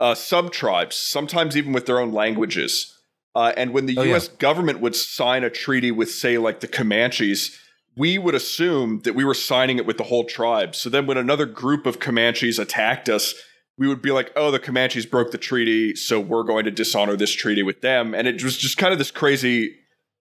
[0.00, 2.98] uh, sub tribes, sometimes even with their own languages.
[3.34, 4.10] Uh, and when the Oh, yeah.
[4.10, 4.28] U.S.
[4.28, 7.56] government would sign a treaty with, say, like the Comanches,
[7.96, 10.74] we would assume that we were signing it with the whole tribe.
[10.74, 13.34] So then when another group of Comanches attacked us,
[13.78, 17.16] we would be like, oh, the Comanches broke the treaty, so we're going to dishonor
[17.16, 18.14] this treaty with them.
[18.14, 19.76] And it was just kind of this crazy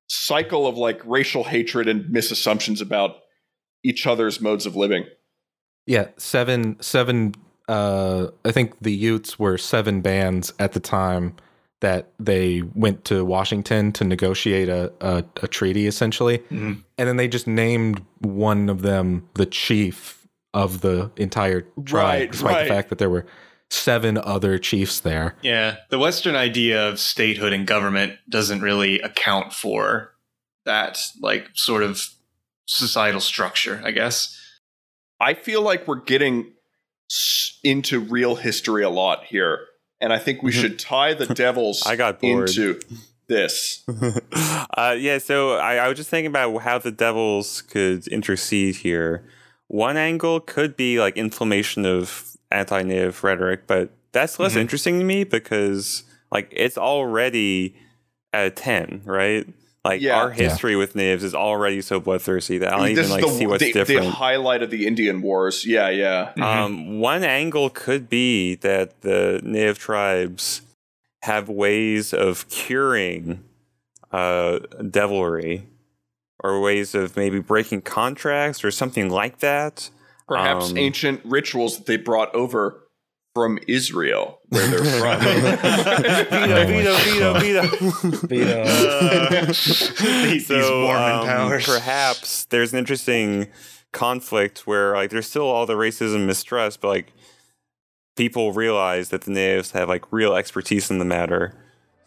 [0.08, 3.18] cycle of like racial hatred and misassumptions about
[3.84, 5.06] each other's modes of living.
[5.88, 7.34] Yeah, seven seven
[7.68, 11.36] uh I think the Utes were seven bands at the time
[11.82, 16.40] that they went to Washington to negotiate a a, a treaty essentially.
[16.52, 16.84] Mhm.
[16.98, 22.32] And then they just named one of them the chief of the entire tribe Right,
[22.32, 22.64] despite right.
[22.64, 23.26] the fact that there were
[23.70, 25.36] seven other chiefs there.
[25.42, 30.12] Yeah, the Western idea of statehood and government doesn't really account for
[30.66, 32.02] that, like, sort of
[32.78, 34.38] societal structure, I guess.
[35.20, 36.54] I feel like we're getting
[37.64, 39.60] into real history a lot here.
[40.00, 42.50] And I think we should tie the devils I got bored.
[42.50, 42.80] into
[43.28, 43.84] this.
[44.78, 49.24] uh, yeah, so I, I was just thinking about how the devils could intercede here.
[49.68, 54.62] One angle could be like inflammation of anti-native rhetoric, but that's less Mhm.
[54.62, 57.76] interesting to me because like it's already
[58.34, 59.48] at a ten, right?
[59.84, 60.20] Like Yeah.
[60.22, 60.36] our Yeah.
[60.36, 63.48] history with natives is already so bloodthirsty that I don't this even like the, see
[63.48, 64.02] what's the, different.
[64.04, 65.66] the highlight of the Indian Wars.
[65.66, 66.34] Yeah, yeah.
[66.40, 70.62] Um, one angle could be that the native tribes
[71.24, 73.44] have ways of curing
[74.12, 75.68] uh, devilry
[76.44, 79.90] or ways of maybe breaking contracts or something like that.
[80.28, 82.84] Perhaps Um, ancient rituals that they brought over
[83.34, 85.20] from Israel, where they're from.
[85.22, 88.64] veto, veto, veto, veto.
[88.64, 91.66] Uh, these, these Mormon um, powers.
[91.66, 93.48] Perhaps there's an interesting
[93.94, 97.14] conflict where like there's still all the racism mistrust, but like
[98.16, 101.54] people realize that the natives have like real expertise in the matter.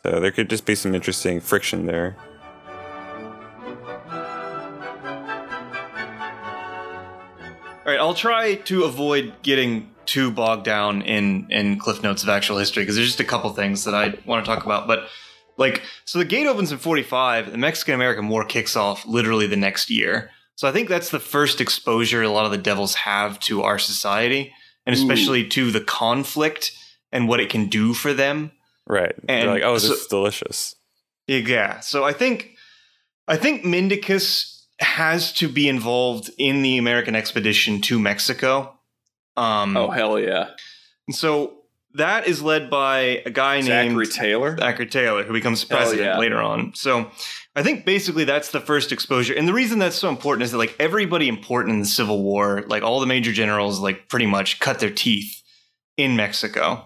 [0.03, 2.17] So there could just be some interesting friction there.
[7.87, 12.29] All right, I'll try to avoid getting too bogged down in in cliff notes of
[12.29, 14.87] actual history because there's just a couple things that I want to talk about.
[14.87, 15.09] But
[15.57, 17.53] like, so the gate opens in 45.
[17.53, 20.31] The Mexican American War kicks off literally the next year.
[20.57, 23.79] So I think that's the first exposure a lot of the devils have to our
[23.79, 24.53] society,
[24.87, 26.73] and especially to the conflict
[27.12, 28.53] and what it can do for them.
[28.87, 29.14] Right.
[29.27, 30.75] They're And like, oh, this so- is delicious.
[31.27, 31.81] Yeah.
[31.81, 32.51] So I think
[33.27, 38.74] I think Mendicus has to be involved in the American expedition to Mexico.
[39.37, 40.51] Um, oh hell yeah!
[41.07, 44.57] and so that is led by a guy named Zachary named Taylor.
[44.59, 46.18] Zachary Taylor, who becomes president yeah.
[46.18, 46.75] later on.
[46.75, 47.11] So
[47.55, 49.33] I think basically that's the first exposure.
[49.35, 52.64] And the reason that's so important is that like everybody important in the Civil War,
[52.66, 55.40] like all the major generals, like pretty much cut their teeth
[55.97, 56.85] in Mexico.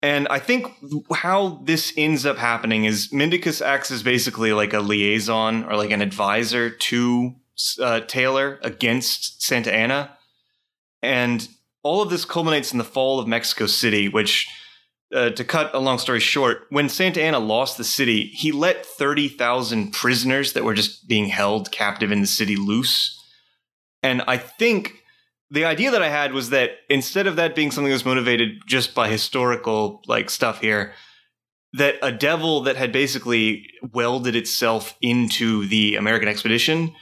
[0.00, 0.72] And I think
[1.12, 5.90] how this ends up happening is Mendicus acts as basically like a liaison or like
[5.90, 7.34] an advisor to
[7.80, 10.16] uh, Taylor against Santa Anna.
[11.02, 11.46] And
[11.82, 14.48] all of this culminates in the fall of Mexico City, which
[15.14, 18.86] uh, to cut a long story short, when Santa Anna lost the city, he let
[18.86, 23.18] 30,000 prisoners that were just being held captive in the city loose.
[24.02, 25.02] And I think
[25.50, 28.60] the idea that I had was that instead of that being something that was motivated
[28.66, 30.92] just by historical like stuff here,
[31.72, 36.94] that a devil that had basically welded itself into the American expedition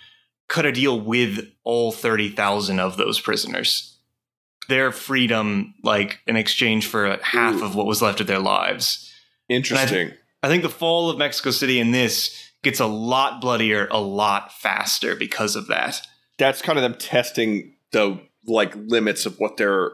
[0.49, 3.98] cut a deal with all 30,000 of those prisoners
[4.69, 7.65] their freedom like in exchange for half Ooh.
[7.65, 9.13] of what was left of their lives.
[9.49, 10.13] Interesting.
[10.43, 14.53] I think the fall of Mexico City in this gets a lot bloodier a lot
[14.53, 16.01] faster because of that.
[16.39, 19.91] That's kind of them testing the like limits of what their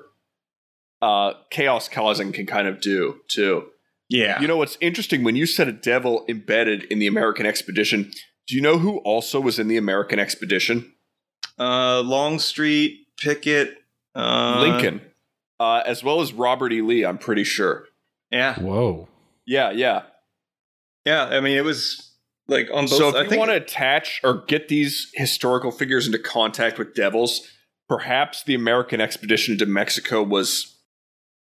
[1.00, 3.66] uh, chaos causing can kind of do too.
[4.08, 4.40] Yeah.
[4.40, 8.10] You know what's interesting when you said a devil embedded in the American expedition?
[8.46, 10.92] Do you know who also was in the American expedition?
[11.58, 13.76] uh Longstreet, Pickett,
[14.14, 15.00] uh Lincoln,
[15.60, 16.82] uh, as well as Robert E.
[16.82, 17.04] Lee.
[17.04, 17.86] I'm pretty sure.
[18.30, 18.58] Yeah.
[18.58, 19.08] Whoa.
[19.46, 20.02] Yeah, yeah.
[21.04, 22.12] Yeah, I mean it was
[22.48, 25.70] like on both so if I you think want to attach or get these historical
[25.70, 27.46] figures into contact with devils,
[27.88, 30.74] perhaps the American expedition to Mexico was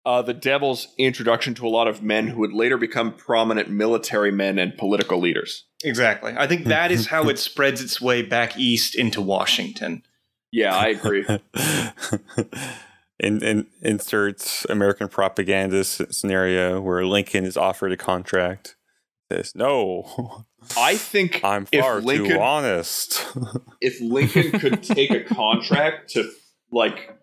[0.05, 4.31] uh, the devil's introduction to a lot of men who would later become prominent military
[4.31, 5.65] men and political leaders.
[5.83, 6.33] exactly.
[6.35, 10.03] I think that is how it spreads its way back east into Washington.
[10.51, 11.25] Yeah, I agree.
[13.19, 18.75] in, in, inserts American propaganda scenario where Lincoln is offered a contract.
[19.29, 20.45] This no,
[20.77, 23.25] I think I'm If far Lincoln- too honest.
[23.81, 26.29] if Lincoln could take a contract to
[26.71, 27.17] like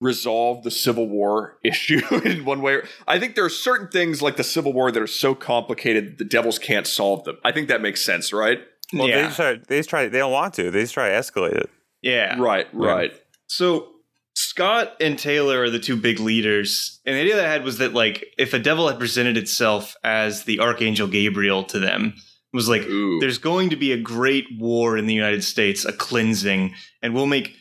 [0.00, 2.80] resolve the Civil War issue in one way.
[3.06, 6.24] I think there are certain things like the Civil War that are so complicated the
[6.24, 7.38] devils can't solve them.
[7.44, 8.58] I think that makes sense, right?
[8.92, 10.08] Well, they just try, they just try.
[10.08, 10.70] They don't want to.
[10.70, 11.70] They just try to escalate it.
[12.06, 12.38] Yeah.
[12.38, 13.12] Right, right.
[13.48, 13.88] So
[14.34, 17.78] Scott and Taylor are the two big leaders, and the idea that I had was
[17.78, 22.56] that like if a devil had presented itself as the archangel Gabriel to them, it
[22.56, 23.18] was like Ooh.
[23.20, 27.26] there's going to be a great war in the United States, a cleansing, and we'll
[27.26, 27.56] make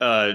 [0.00, 0.32] uh,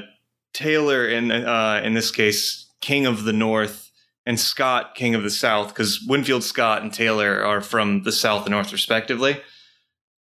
[0.54, 3.92] Taylor in uh, in this case king of the North
[4.26, 8.46] and Scott king of the South because Winfield Scott and Taylor are from the South
[8.46, 9.42] and North respectively.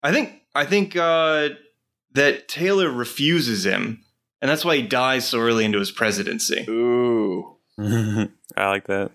[0.01, 1.49] I think I think uh,
[2.13, 4.03] that Taylor refuses him,
[4.41, 6.65] and that's why he dies so early into his presidency.
[6.69, 7.57] Ooh.
[7.79, 9.11] I like that.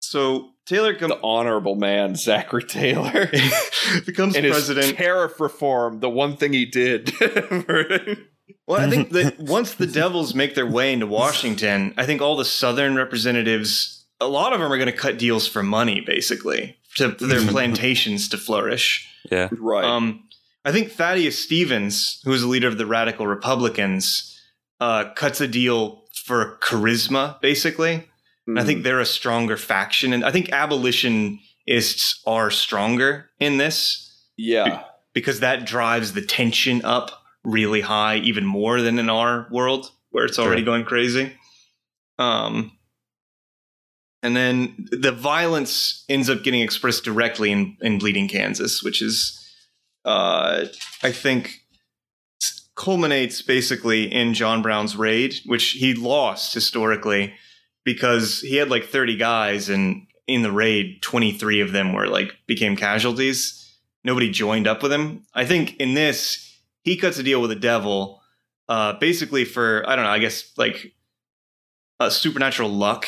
[0.00, 3.30] So Taylor com- The honorable man, Zachary Taylor.
[4.06, 4.96] becomes and his president.
[4.96, 7.12] tariff reform, the one thing he did.
[8.66, 12.36] Well, I think that once the Devils make their way into Washington, I think all
[12.36, 16.76] the Southern representatives, a lot of them are going to cut deals for money, basically,
[16.96, 19.08] to for their plantations to flourish.
[19.30, 19.48] Yeah.
[19.58, 19.84] right.
[19.84, 20.23] Um,
[20.64, 24.40] I think Thaddeus Stevens, who is the leader of the Radical Republicans,
[24.80, 28.08] uh, cuts a deal for charisma, basically.
[28.46, 34.26] And I think they're a stronger faction, and I think abolitionists are stronger in this
[34.36, 34.84] yeah.
[35.14, 40.24] because that drives the tension up really high, even more than in our world where
[40.24, 40.66] it's already Sure.
[40.66, 41.32] going crazy.
[42.18, 42.72] Um,
[44.22, 49.43] and then the violence ends up getting expressed directly in, in Bleeding Kansas, which is,
[50.04, 50.66] uh,
[51.02, 51.60] I think,
[52.76, 57.34] culminates basically in John Brown's raid, which he lost historically
[57.84, 62.34] because he had like 30 guys, and in the raid, 23 of them were like
[62.46, 63.60] became casualties
[64.04, 65.24] nobody joined up with him.
[65.34, 68.20] I think in this, he cuts a deal with the devil,
[68.68, 70.94] uh, basically for I don't know, I guess like
[71.98, 73.06] a supernatural luck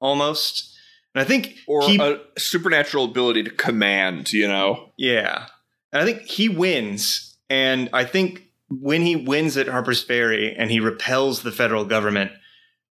[0.00, 0.66] almost.
[1.14, 4.90] And I think Or he, a supernatural ability to command, you know?
[4.96, 5.46] yeah,
[5.92, 7.36] and I think he wins.
[7.48, 12.32] And I think when he wins at Harper's Ferry and he repels the federal government,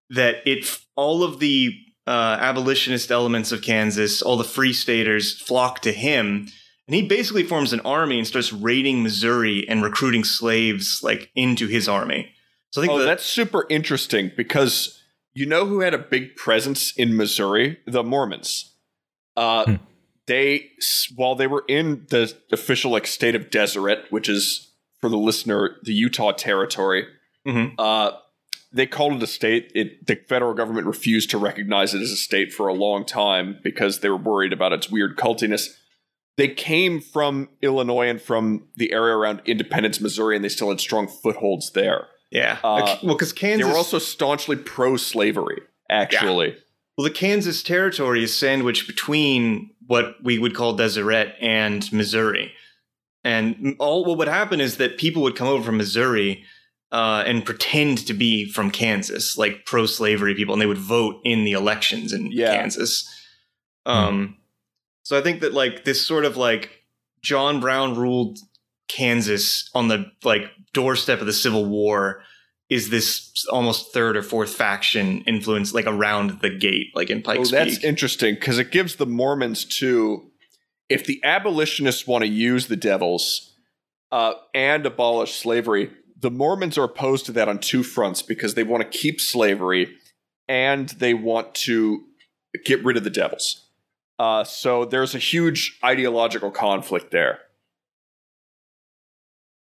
[0.09, 1.73] that it all of the
[2.07, 6.47] uh, abolitionist elements of Kansas, all the free staters flock to him,
[6.87, 11.67] and he basically forms an army and starts raiding Missouri and recruiting slaves like into
[11.67, 12.31] his army.
[12.71, 15.01] So I think Oh, that, that's super interesting because
[15.35, 17.77] you know who had a big presence in Missouri?
[17.85, 18.73] The Mormons.
[19.37, 19.75] Uh, Hmm.
[20.29, 20.69] They,
[21.15, 25.77] while they were in the official like state of Deseret, which is for the listener
[25.83, 27.05] the Utah territory,
[27.47, 27.73] Mhm.
[27.79, 28.11] uh,
[28.71, 29.71] they called it a state.
[29.73, 33.57] It the federal government refused to recognize it as a state for a long time
[33.63, 35.75] because they were worried about its weird cultiness.
[36.37, 40.79] They came from Illinois and from the area around Independence, Missouri, and they still had
[40.79, 42.07] strong footholds there.
[42.31, 42.59] yeah.
[42.63, 46.55] uh, well, because Kansas They were also staunchly pro-slavery, actually.
[46.99, 52.51] Well, the Kansas territory is sandwiched between what we would call Deseret and Missouri.
[53.23, 56.43] And all what would happen is that people would come over from Missouri
[56.91, 61.45] uh, and pretend to be from Kansas, like pro-slavery people, and they would vote in
[61.45, 62.53] the elections in Yeah.
[62.53, 63.07] Kansas.
[63.85, 64.35] Um,
[65.03, 66.83] so I think that like this sort of like
[67.21, 68.39] John Brown ruled
[68.89, 72.23] Kansas on the like doorstep of the Civil War
[72.69, 77.21] is this almost third or fourth faction influence like around the gate, like in Oh,
[77.21, 77.83] Pikes that's Peak.
[77.83, 80.29] interesting because it gives the Mormons too.
[80.87, 83.53] If the abolitionists want to use the devils
[84.11, 88.63] uh, and abolish slavery, the Mormons are opposed to that on two fronts because they
[88.63, 89.95] want to keep slavery
[90.47, 92.03] and they want to
[92.65, 93.67] get rid of the devils.
[94.17, 97.39] Uh, so there's a huge ideological conflict there.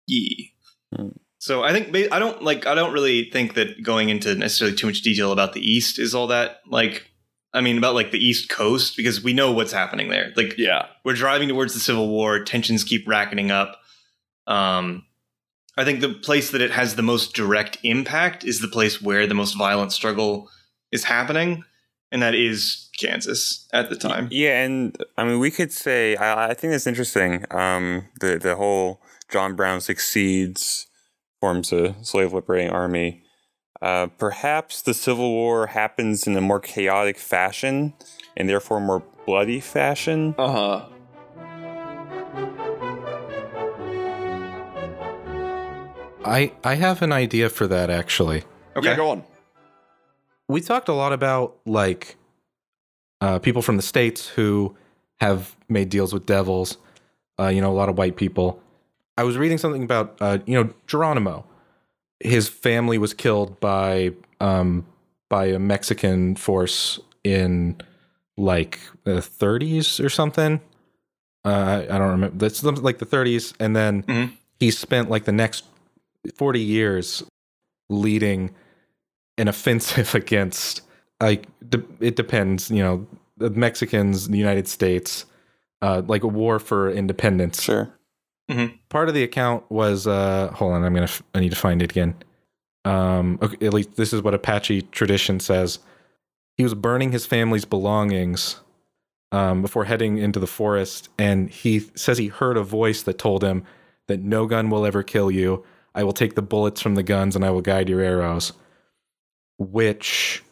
[0.06, 0.54] Yee.
[0.96, 1.08] Hmm.
[1.38, 4.86] So I think I don't like I don't really think that going into necessarily too
[4.88, 7.08] much detail about the East is all that like
[7.54, 10.32] I mean about like the East Coast because we know what's happening there.
[10.36, 10.86] Like Yeah.
[11.04, 13.78] we're driving towards the Civil War, tensions keep racketing up.
[14.48, 15.04] Um,
[15.76, 19.26] I think the place that it has the most direct impact is the place where
[19.28, 20.50] the most violent struggle
[20.90, 21.62] is happening,
[22.10, 24.26] and that is Kansas at the time.
[24.32, 27.44] Yeah, and I mean, we could say I, I think that's interesting.
[27.52, 29.00] Um, the the whole
[29.30, 30.87] John Brown succeeds,
[31.40, 33.22] forms a slave liberating army.
[33.80, 37.94] Uh, perhaps the Civil War happens in a more chaotic fashion,
[38.36, 40.34] and therefore more bloody fashion.
[40.38, 40.88] Uh huh.
[46.24, 48.42] I I have an idea for that actually.
[48.76, 48.90] Okay.
[48.90, 49.24] Yeah, go on.
[50.48, 52.16] we talked a lot about like
[53.20, 54.76] uh, people from the states who
[55.20, 56.76] have made deals with devils.
[57.38, 58.60] Uh, you know, a lot of white people.
[59.18, 61.44] I was reading something about uh, you know Geronimo.
[62.20, 64.86] His family was killed by um,
[65.28, 67.76] by a Mexican force in
[68.36, 70.60] like the 30s or something.
[71.44, 71.48] Uh,
[71.90, 72.36] I I don't remember.
[72.36, 74.32] That's like the 30s, and then Mhm.
[74.60, 75.64] he spent like the next
[76.36, 77.22] 40 years
[77.90, 78.50] leading
[79.36, 80.82] an offensive against
[81.20, 83.06] like de- it depends, you know,
[83.36, 85.24] the Mexicans, the United States,
[85.82, 87.88] uh, like a war for independence Sure.
[88.88, 91.82] Part of the account was uh hold on i'm gonna f- i need to find
[91.82, 92.14] it again.
[92.84, 95.80] Um okay, at least this is what apache tradition says.
[96.56, 98.60] He was burning his family's belongings
[99.32, 103.44] um before heading into the forest and he says he heard a voice that told
[103.44, 103.64] him
[104.06, 105.64] that no gun will ever kill you.
[105.94, 108.52] I will take the bullets from the guns and i will guide your arrows.
[109.58, 110.42] Which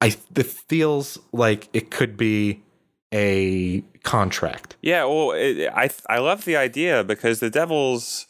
[0.00, 2.62] i it feels like it could be
[3.12, 8.26] a contract Yeah, well, it, I I love the idea because the devils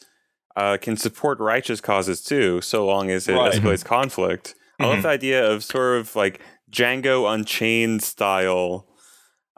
[0.55, 3.51] uh, can support righteous causes too, so long as it Right.
[3.51, 4.55] escalates conflict.
[4.79, 6.39] I love the idea of sort of like
[6.71, 8.87] Django Unchained style,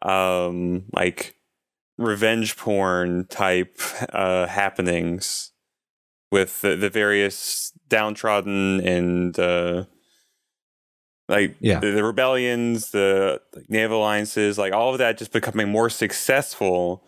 [0.01, 1.36] um, like
[1.97, 3.80] revenge porn type
[4.13, 5.51] uh, happenings
[6.32, 9.86] with the, the various downtrodden and uh,
[11.28, 11.80] like Yeah.
[11.80, 17.03] the, the rebellions, the like, naval alliances, like all of that just becoming more successful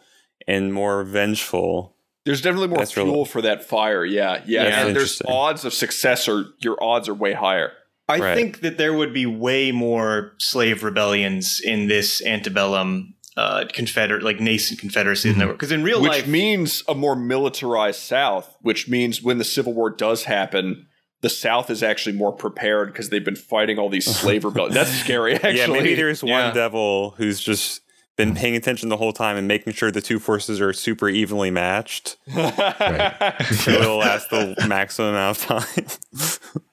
[0.48, 1.96] and more vengeful.
[2.26, 4.04] There's definitely more That's fuel really- for that fire.
[4.06, 4.64] Yeah, yeah.
[4.64, 7.72] Yeah, and there's odds of success, or your odds are way higher.
[8.08, 8.36] I Right.
[8.36, 14.42] think that there would be way more slave rebellions in this antebellum uh, Confederate, like
[14.42, 15.54] nascent Confederacy than there were.
[15.54, 19.46] Because in real which life, which means a more militarized South, which means when the
[19.46, 20.88] Civil War does happen,
[21.22, 24.76] the South is actually more prepared because they've been fighting all these slave rebellions.
[24.76, 25.58] That's scary, actually.
[25.58, 26.46] yeah, maybe there's Yeah.
[26.48, 27.82] one devil who's just
[28.16, 31.50] been paying attention the whole time and making sure the two forces are super evenly
[31.52, 32.18] matched.
[32.34, 35.86] So it'll last the maximum amount of time.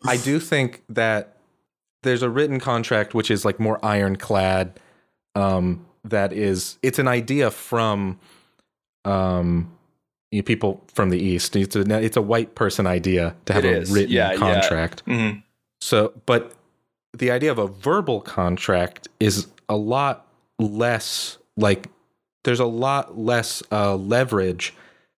[0.05, 1.37] I do think that
[2.03, 4.79] there's a written contract which is like more ironclad.
[5.35, 8.19] Um, that is, it's an idea from
[9.05, 9.76] um,
[10.31, 11.55] you know, people from the east.
[11.57, 14.37] It's a it's a white person idea to have a written Yeah, yeah.
[14.37, 15.05] contract.
[15.07, 15.43] Mhm.
[15.81, 16.53] So, but
[17.17, 20.27] the idea of a verbal contract is a lot
[20.59, 21.89] less like
[22.45, 24.75] there's a lot less uh, leverage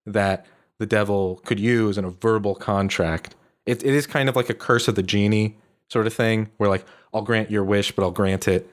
[0.07, 0.47] that
[0.79, 3.35] the devil could use in a verbal contract.
[3.67, 5.57] It, it is kind of like a curse of the genie
[5.91, 8.71] sort of thing, where like I'll grant your wish, but I'll grant it,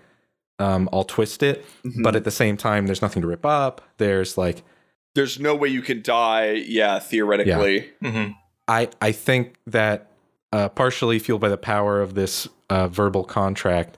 [0.60, 2.04] um, I'll twist it, Mhm.
[2.04, 3.82] but at the same time, there's nothing to rip up.
[3.98, 4.64] There's like
[5.16, 6.52] there's no way you can die.
[6.68, 7.90] Yeah, theoretically.
[8.04, 8.36] Mhm.
[8.68, 10.12] I I think that
[10.52, 13.98] uh, partially fueled by the power of this uh, verbal contract,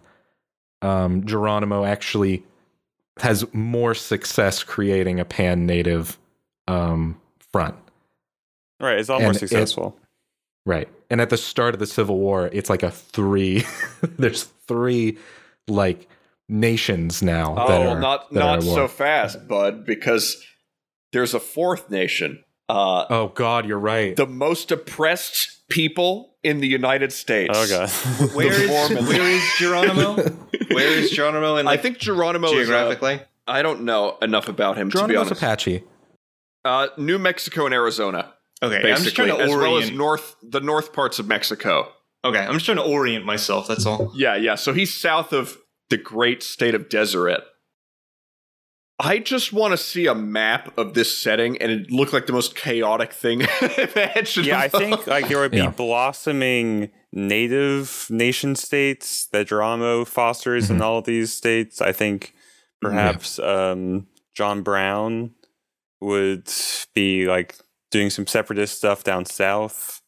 [0.82, 2.44] um, Geronimo actually
[3.20, 6.18] has more success creating a pan native
[6.68, 7.20] um,
[7.52, 7.76] front.
[8.80, 9.98] right, it's all more And it- successful.
[10.66, 10.90] Right.
[11.10, 13.64] And at the start of the Civil War, it's like a three.
[14.02, 15.18] there's three
[15.70, 16.08] like
[16.50, 17.56] nations now.
[17.56, 20.46] that Oh, are, not that not at so fast, bud, because
[21.18, 22.44] there's a fourth nation.
[22.70, 24.16] Uh, Oh God, you're right.
[24.16, 27.52] the most oppressed people in the United States.
[27.56, 27.90] oh god.
[28.36, 30.16] where is where is Geronimo?
[30.72, 31.56] Where is Geronimo?
[31.56, 32.70] In, I think Geronimo is.
[32.70, 33.22] Uh, geographically.
[33.48, 35.42] I don't know enough about him to be Geronimo's honest.
[35.42, 35.84] Apache.
[36.66, 39.62] Uh, New Mexico and Arizona, okay, I'm just trying to as orient.
[39.62, 41.90] well as north the north parts of Mexico.
[42.26, 43.68] okay, I'm just trying to orient myself.
[43.68, 44.12] That's all.
[44.16, 44.56] Yeah, yeah.
[44.56, 45.58] So he's south of
[45.90, 47.42] the great state of Deseret.
[49.00, 52.34] I just want to see a map of this setting, and it looked like the
[52.34, 53.42] most chaotic thing
[53.78, 54.48] imaginable.
[54.48, 55.70] yeah, I think like there would be Yeah.
[55.70, 61.80] blossoming native nation states that Geronimo fosters in all of these states.
[61.80, 62.34] I think
[62.82, 65.32] perhaps um, John Brown
[66.02, 66.50] would
[66.96, 67.56] be like
[67.92, 70.02] doing some separatist stuff down south.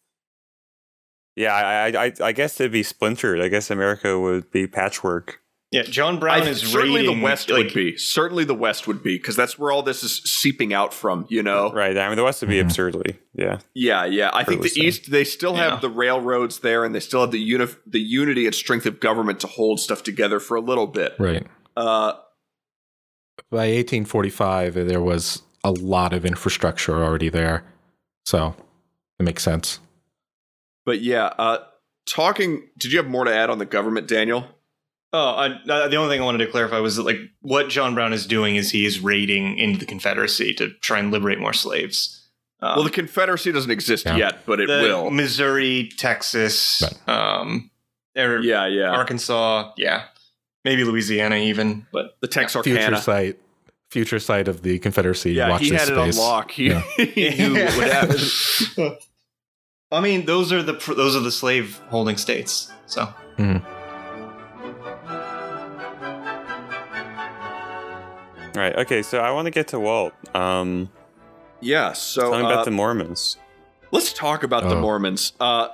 [1.35, 3.39] Yeah, I, I, I- I guess it'd be splintered.
[3.39, 5.41] I guess America would be patchwork.
[5.71, 7.95] Yeah, John Brown I, is certainly raiding, the West like, would be.
[7.95, 11.27] Certainly the West would be because that's where all this is seeping out from.
[11.29, 11.71] You know.
[11.71, 11.95] Right.
[11.95, 12.61] I mean, the West would be Mhm.
[12.65, 13.19] absurdly.
[13.35, 13.59] Yeah.
[13.75, 14.31] Yeah, yeah.
[14.33, 14.99] I think the Fairly so.
[15.01, 15.79] East they still have Yeah.
[15.81, 19.39] the railroads there, and they still have the uni- the unity and strength of government
[19.41, 21.13] to hold stuff together for a little bit.
[21.19, 21.45] Right.
[21.77, 22.13] Uh,
[23.51, 27.63] By 1845, there was a lot of infrastructure already there,
[28.25, 28.55] so
[29.19, 29.79] it makes sense.
[30.85, 31.59] but yeah, uh,
[32.11, 32.69] talking.
[32.77, 34.47] Did you have more to add on the government, Daniel?
[35.11, 37.95] Oh, I, uh, the only thing I wanted to clarify was that, like, what John
[37.95, 41.53] Brown is doing is he is raiding into the Confederacy to try and liberate more
[41.53, 42.27] slaves.
[42.61, 44.17] Um, well, the Confederacy doesn't exist Yeah.
[44.17, 45.09] yet, but it the will.
[45.09, 47.15] Missouri, Texas, Right.
[47.41, 47.71] um,
[48.15, 48.91] or Yeah, yeah.
[48.91, 50.03] Arkansas, yeah,
[50.63, 53.39] maybe Louisiana even, but the Future site,
[53.89, 55.31] future site of the Confederacy.
[55.33, 56.51] Yeah, Watch he this had it on lock.
[56.51, 56.81] He, Yeah.
[56.97, 58.97] he knew what would happen.
[59.91, 62.71] I mean, those are the those are the slave holding states.
[62.85, 63.11] So
[68.59, 68.75] Right.
[68.75, 69.01] Okay.
[69.01, 70.13] So I want to get to Walt.
[70.35, 70.89] Um,
[71.61, 73.37] Yeah, so tell me uh, about the Mormons.
[73.91, 74.81] let's talk about the Oh.
[74.81, 75.33] Mormons.
[75.39, 75.69] Uh,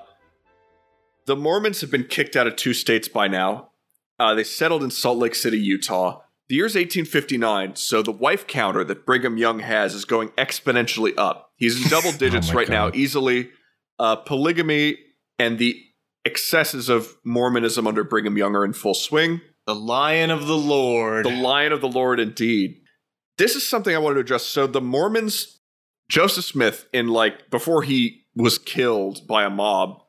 [1.26, 3.72] the Mormons have been kicked out of two states by now.
[4.20, 6.22] Uh, they settled in Salt Lake City, Utah.
[6.48, 11.52] The year's 1859, so the wife counter that Brigham Young has is going exponentially up.
[11.56, 13.50] He's in double digits my right now, easily.
[13.98, 14.98] Uh, polygamy
[15.40, 15.82] and the
[16.24, 19.42] excesses of Mormonism under Brigham Young are in full swing.
[19.66, 21.26] The Lion of the Lord.
[21.26, 22.82] The lion of the Lord, indeed.
[23.38, 24.44] This is something I wanted to address.
[24.46, 25.60] So the Mormons,
[26.10, 30.04] Joseph Smith, in like before he was killed by a mob,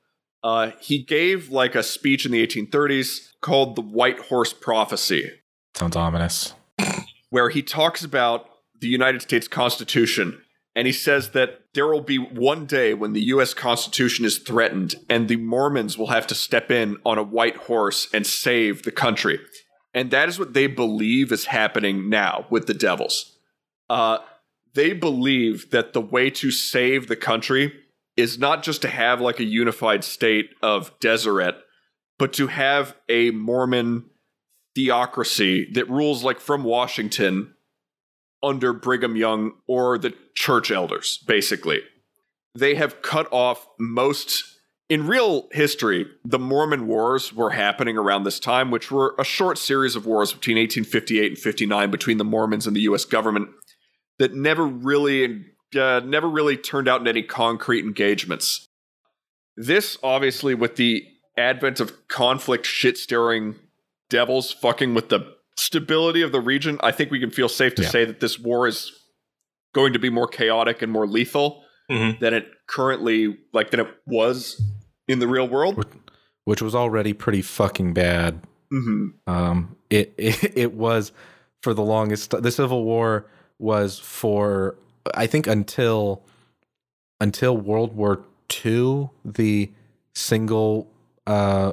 [0.44, 5.30] uh, he gave like a speech in the 1830s called the White Horse Prophecy,
[5.74, 6.52] Sounds ominous.
[7.30, 8.48] where he talks about
[8.80, 10.40] the United States Constitution.
[10.74, 13.52] And he says that there will be one day when the U.S.
[13.52, 18.08] Constitution is threatened and the Mormons will have to step in on a white horse
[18.14, 19.38] and save the country.
[19.92, 23.38] And that is what they believe is happening now with the Devils.
[23.90, 24.18] Uh,
[24.74, 27.72] they believe that the way to save the country
[28.16, 31.56] is not just to have like a unified state of Deseret,
[32.18, 34.06] but to have a Mormon
[34.74, 37.54] theocracy that rules like from Washington
[38.42, 41.80] under Brigham Young or the church elders, basically.
[42.54, 44.44] They have cut off most.
[44.88, 49.58] In real history, the Mormon Wars were happening around this time, which were a short
[49.58, 53.04] series of wars between 1858 and 59 between the Mormons and the U.S.
[53.04, 53.48] government
[54.18, 55.44] that never really,
[55.76, 58.64] uh, never really turned out in any concrete engagements.
[59.56, 61.04] This, obviously, with the
[61.36, 63.56] advent of conflict, shit stirring
[64.08, 67.82] devils fucking with the stability of the region, I think we can feel safe to
[67.82, 67.88] Yeah.
[67.88, 68.92] say that this war is
[69.74, 72.18] going to be more chaotic and more lethal Mhm.
[72.20, 74.60] than it currently like than it was
[75.08, 75.76] in the real world.
[75.76, 75.88] Which-
[76.44, 78.40] Which was already pretty fucking bad.
[78.70, 81.12] hmm Um, it, it it was
[81.62, 82.30] for the longest.
[82.30, 83.26] The Civil War
[83.58, 84.76] was for
[85.14, 86.22] I think until
[87.20, 88.24] until World War
[88.64, 89.70] II, the
[90.14, 90.90] single
[91.26, 91.72] uh,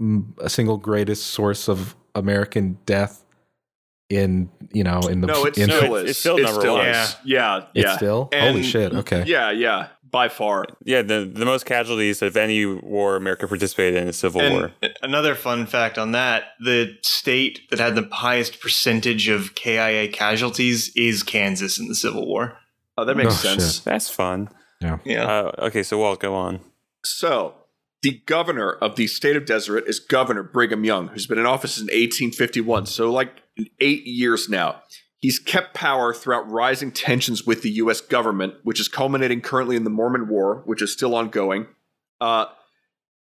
[0.00, 3.24] m- a single greatest source of American death
[4.10, 6.18] in you know in the No, it in, still it's is.
[6.18, 6.86] still It number still one.
[6.86, 7.16] is.
[7.24, 7.96] Yeah, it's yeah.
[7.96, 8.92] still And- holy shit.
[8.92, 10.66] Okay, Yeah, yeah, by far.
[10.84, 14.72] Yeah, the the most casualties of any war America participated in is Civil And War.
[15.02, 20.92] another fun fact on that: the state that had the highest percentage of KIA casualties
[20.94, 22.58] is Kansas in the Civil War.
[22.98, 23.80] Oh, that makes Oh, sense.
[23.80, 24.50] That's fun.
[24.82, 26.60] Yeah, Uh, okay, so Walt, go on.
[27.04, 27.54] So,
[28.02, 31.74] the governor of the state of Deseret is Governor Brigham Young, who's been in office
[31.74, 32.86] since 1851.
[32.86, 33.42] So, like
[33.80, 34.82] eight years now.
[35.18, 38.00] He's kept power throughout rising tensions with the U.S.
[38.00, 41.68] government, which is culminating currently in the Mormon War, which is still ongoing.
[42.20, 42.46] Uh,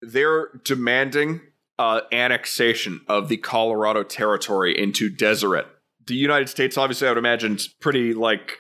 [0.03, 1.41] they're demanding
[1.79, 5.67] uh, annexation of the Colorado Territory into Deseret.
[6.07, 8.59] The United States, obviously, I would imagine, is pretty like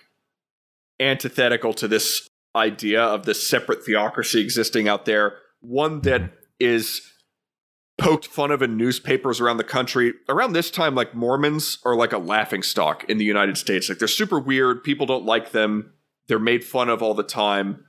[0.98, 5.36] antithetical to this idea of this separate theocracy existing out there.
[5.60, 7.02] One that is
[7.98, 10.12] poked fun of in newspapers around the country.
[10.28, 13.88] Around this time, like Mormons are like a laughing stock in the United States.
[13.88, 14.84] Like they're super weird.
[14.84, 15.92] People don't like them.
[16.28, 17.84] They're made fun of all the time.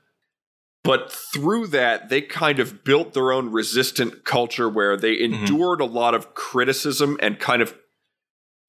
[0.84, 5.41] But through that, they kind of built their own resistant culture where they Mhm.
[5.41, 7.76] endured a lot of criticism and kind of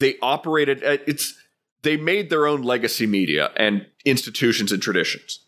[0.00, 1.34] they operated uh, it's
[1.82, 5.46] they made their own legacy media and institutions and traditions.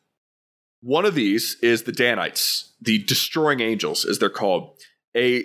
[0.83, 4.76] One of these is the Danites, the Destroying Angels, as they're called,
[5.16, 5.45] a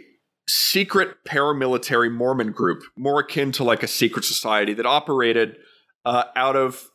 [0.49, 5.57] secret paramilitary Mormon group, more akin to like a secret society that operated
[6.05, 6.89] uh, out of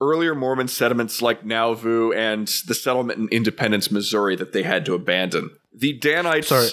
[0.00, 4.94] earlier Mormon settlements like Nauvoo and the settlement in Independence, Missouri, that they had to
[4.94, 5.50] abandon.
[5.74, 6.48] The Danites.
[6.48, 6.68] Sorry.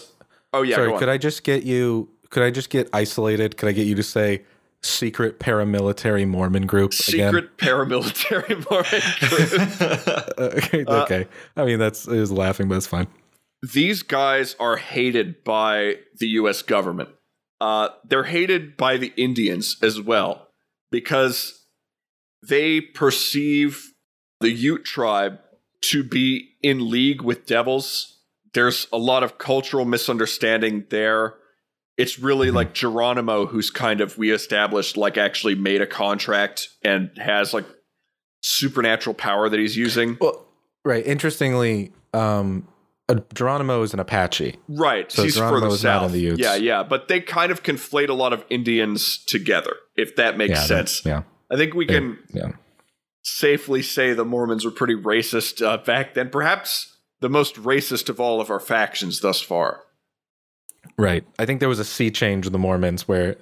[0.53, 0.75] Oh yeah.
[0.75, 2.09] Sorry, could I just get you?
[2.29, 3.57] Could I just get isolated?
[3.57, 4.43] Could I get you to say
[4.83, 7.33] secret paramilitary Mormon group again?
[7.33, 10.83] Secret paramilitary Mormon group.
[10.83, 10.83] Okay,
[11.23, 11.61] Uh.
[11.61, 13.07] I mean, that's it was laughing, but it's fine.
[13.73, 17.09] these guys are hated by the US government.
[17.61, 20.49] Uh, they're hated by the Indians as well
[20.91, 21.65] because
[22.45, 23.93] they perceive
[24.41, 25.39] the Ute tribe
[25.81, 28.17] to be in league with devils.
[28.53, 31.35] There's a lot of cultural misunderstanding there.
[31.97, 32.53] It's really Mhm.
[32.55, 37.65] like Geronimo, who's kind of we established, like actually made a contract and has like
[38.41, 40.17] supernatural power that he's using.
[40.19, 40.45] Well,
[40.83, 41.05] right.
[41.05, 42.67] Interestingly, um,
[43.09, 44.55] uh, Geronimo is an Apache.
[44.67, 45.11] Right.
[45.11, 46.39] So he's Geronimo further is not in south.
[46.39, 46.83] Yeah, yeah.
[46.83, 51.01] But they kind of conflate a lot of Indians together, if that makes yeah, sense.
[51.01, 51.21] that- Yeah,
[51.51, 52.51] I think we They- can yeah.
[53.23, 56.29] safely say the Mormons were pretty racist uh, back then.
[56.29, 59.81] Perhaps the most racist of all of our factions thus far.
[60.97, 61.23] Right.
[61.39, 63.35] I think there was a sea change in the Mormons where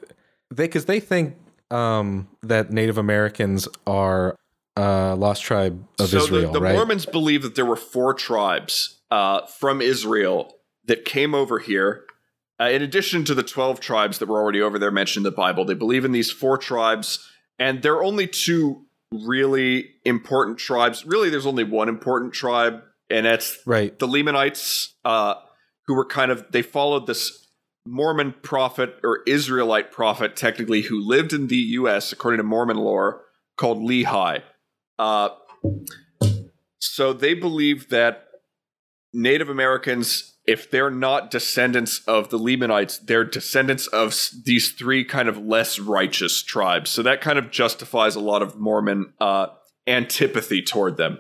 [0.50, 1.36] they, because they think
[1.70, 4.36] um, that Native Americans are
[4.78, 6.76] uh, lost tribe of so Israel, the, the right?
[6.76, 12.06] Mormons believe that there were four tribes uh, from Israel that came over here.
[12.60, 15.36] Uh, in addition to the 12 tribes that were already over there mentioned in the
[15.36, 17.28] Bible, they believe in these four tribes,
[17.58, 21.06] and there are only two really important tribes.
[21.06, 23.98] Really, there's only one important tribe, and that's right.
[23.98, 25.36] the Lamanites, uh,
[25.88, 27.48] who were kind of, they followed this
[27.86, 33.24] Mormon prophet or Israelite prophet, technically, who lived in the U.S., according to Mormon lore,
[33.58, 34.42] called Lehi.
[35.00, 35.30] Uh,
[36.80, 38.28] so they believe that
[39.14, 44.16] Native Americans, if they're not descendants of the Lamanites, they're descendants of
[44.46, 46.92] these three kind of less righteous tribes.
[46.92, 49.48] So that kind of justifies a lot of Mormon uh,
[49.88, 51.20] antipathy toward them.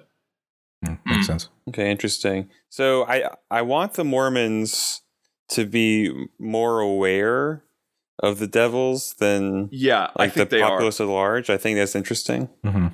[1.21, 1.49] Makes sense.
[1.69, 2.49] Okay, interesting.
[2.69, 5.01] So I I want the Mormons
[5.49, 7.63] to be more aware
[8.23, 10.69] of the devils than Yeah, I like the think they are.
[10.71, 11.49] populace at large.
[11.49, 12.49] I think that's interesting.
[12.63, 12.87] hmm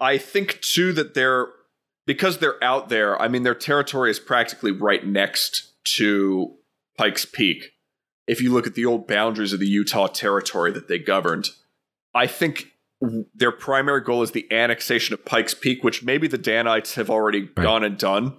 [0.00, 1.46] I think too that they're
[2.06, 3.20] because they're out there.
[3.22, 6.54] I mean, their territory is practically right next to
[6.98, 7.72] Pikes Peak.
[8.26, 11.50] If you look at the old boundaries of the Utah territory that they governed,
[12.14, 12.71] I think w-
[13.34, 17.42] their primary goal is the annexation of Pikes Peak, which maybe the Danites have already
[17.42, 17.64] Right.
[17.64, 18.36] gone and done,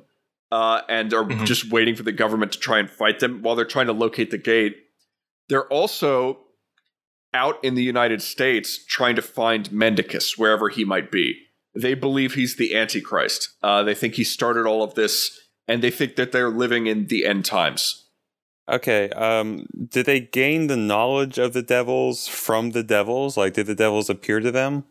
[0.51, 1.45] uh, and are Mhm.
[1.45, 4.31] just waiting for the government to try and fight them while they're trying to locate
[4.31, 4.77] the gate.
[5.49, 6.39] They're also
[7.33, 11.35] out in the United States trying to find Mendicus wherever he might be.
[11.75, 13.49] They believe he's the Antichrist.
[13.63, 17.07] Uh, they think he started all of this, and they think that they're living in
[17.07, 18.02] the end times.
[18.69, 19.09] Okay.
[19.09, 23.35] Um, did they gain the knowledge of the devils from the devils?
[23.37, 24.85] Like, did the devils appear to them?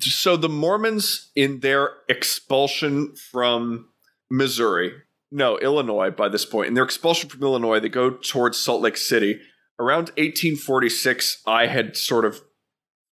[0.00, 3.88] So the Mormons, in their expulsion from
[4.30, 4.92] Missouri,
[5.30, 8.96] no, Illinois by this point, in their expulsion from Illinois, they go towards Salt Lake
[8.96, 9.40] City.
[9.78, 12.42] Around 1846, I had sort of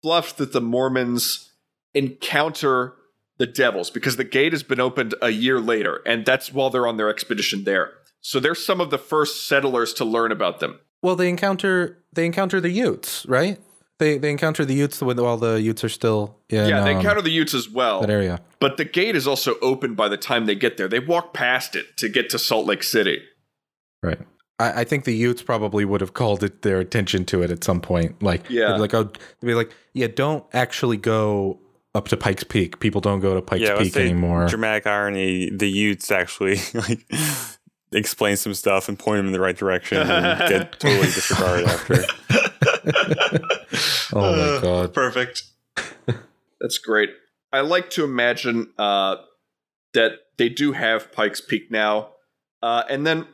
[0.02, 1.52] fluffed that the Mormons
[1.94, 2.94] encounter
[3.38, 6.88] the devils because the gate has been opened a year later, and that's while they're
[6.88, 7.92] on their expedition there.
[8.22, 10.80] So they're some of the first settlers to learn about them.
[11.02, 13.60] Well, they encounter they encounter the Utes, right?
[13.98, 16.98] They they encounter the Utes when while the Utes are still in yeah, they um,
[16.98, 18.02] encounter the Utes as well.
[18.02, 18.40] that area.
[18.60, 20.88] But the gate is also open by the time they get there.
[20.88, 23.22] They walk past it to get to Salt Lake City.
[24.04, 24.20] Right.
[24.60, 27.64] I, I think the Utes probably would have called it their attention to it at
[27.64, 28.22] some point.
[28.22, 28.68] Like, Yeah.
[28.70, 31.60] they'd be like, oh, they'd be like, yeah, don't actually go
[31.94, 32.80] up to Pikes Peak.
[32.80, 34.48] People don't go to Pikes yeah, Peak anymore.
[34.48, 35.50] Dramatic irony.
[35.50, 37.06] The Utes actually like
[37.92, 41.96] explain some stuff and point them in the right direction and get totally disregarded after.
[44.14, 44.94] Oh my Uh, God.
[44.94, 45.44] Perfect.
[46.60, 47.10] That's great.
[47.54, 49.16] I like to imagine uh,
[49.94, 52.10] that they do have Pikes Peak now.
[52.62, 53.26] Uh, and then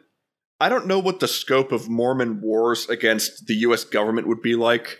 [0.59, 3.83] I don't know what the scope of Mormon wars against the U.S.
[3.83, 4.99] government would be like.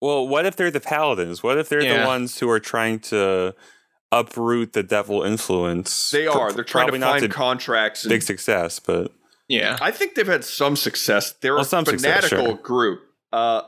[0.00, 1.42] Well, what if they're the paladins?
[1.42, 2.02] What if they're Yeah.
[2.02, 3.54] the ones who are trying to
[4.20, 6.10] uproot the devil influence?
[6.10, 6.52] They are.
[6.52, 8.04] They're trying to probably not find contracts.
[8.04, 9.12] And big success, but
[9.48, 9.78] Yeah.
[9.80, 11.32] I think they've had some success.
[11.40, 12.62] They're Well, a some success, fanatical sure.
[12.62, 13.00] group.
[13.32, 13.62] Uh,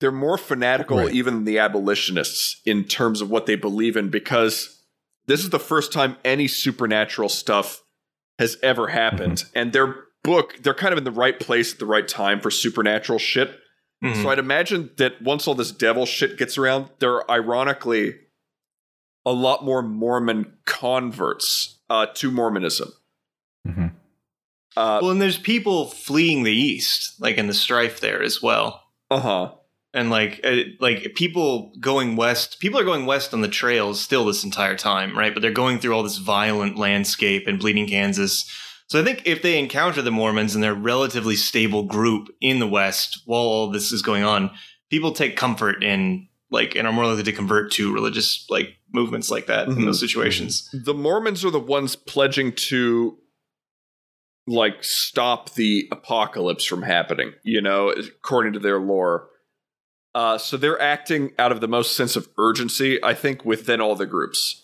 [0.00, 1.14] they're more fanatical Right.
[1.14, 4.80] even than the abolitionists in terms of what they believe in because
[5.26, 7.82] this is the first time any supernatural stuff
[8.38, 9.38] has ever happened.
[9.38, 9.58] Mm-hmm.
[9.58, 12.50] And their book, they're kind of in the right place at the right time for
[12.50, 13.58] supernatural shit.
[14.02, 14.22] Mhm.
[14.22, 18.16] So I'd imagine that once all this devil shit gets around, they're ironically
[19.26, 22.92] a lot more Mormon converts uh, to Mormonism.
[23.66, 23.92] Mhm.
[24.76, 28.82] Uh well, and there's people fleeing the east, like in the strife there as well.
[29.10, 29.52] Uh huh.
[29.92, 34.24] and like uh, like people going west people are going west on the trails still
[34.24, 38.50] this entire time right but they're going through all this violent landscape in bleeding kansas
[38.88, 42.58] so i think if they encounter the mormons and they're a relatively stable group in
[42.58, 44.50] the west while all this is going on
[44.90, 49.30] people take comfort in like and are more likely to convert to religious like movements
[49.30, 49.84] like that in Mhm.
[49.86, 53.18] those situations the Mormons are the ones pledging to
[54.46, 59.28] like stop the apocalypse from happening, you know, according to their lore.
[60.14, 63.96] Uh, so they're acting out of the most sense of urgency, I think, within all
[63.96, 64.60] the groups.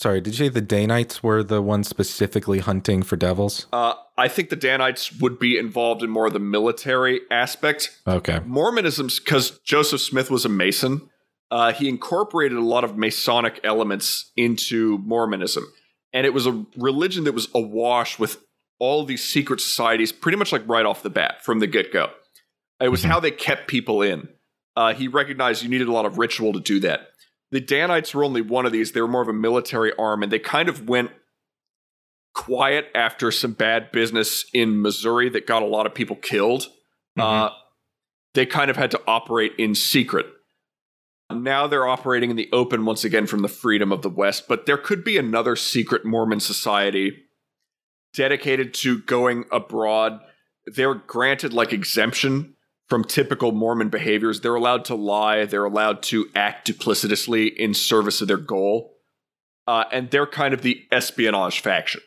[0.00, 3.66] Sorry, did you say the Danites were the ones specifically hunting for devils?
[3.72, 7.90] Uh, I think the Danites would be involved in more of the military aspect.
[8.06, 8.40] Okay.
[8.46, 11.08] Mormonism's because Joseph Smith was a Mason.
[11.52, 15.70] Uh, he incorporated a lot of Masonic elements into Mormonism,
[16.14, 18.42] and it was a religion that was awash with
[18.78, 22.10] all these secret societies, pretty much like right off the bat from the get go.
[22.80, 23.08] It was Mhm.
[23.08, 24.30] how they kept people in.
[24.74, 27.10] Uh, he recognized you needed a lot of ritual to do that.
[27.50, 30.32] The Danites were only one of these; they were more of a military arm, and
[30.32, 31.10] they kind of went
[32.34, 36.68] quiet after some bad business in Missouri that got a lot of people killed.
[37.18, 37.50] Uh,
[38.32, 40.24] they kind of had to operate in secret.
[41.32, 44.66] Now they're operating in the open once again from the freedom of the West, but
[44.66, 47.24] there could be another secret Mormon society
[48.14, 50.20] dedicated to going abroad.
[50.66, 52.54] They're granted like exemption
[52.88, 54.40] from typical Mormon behaviors.
[54.40, 58.94] They're allowed to lie, they're allowed to act duplicitously in service of their goal.
[59.66, 62.00] Uh, and they're kind of the espionage faction.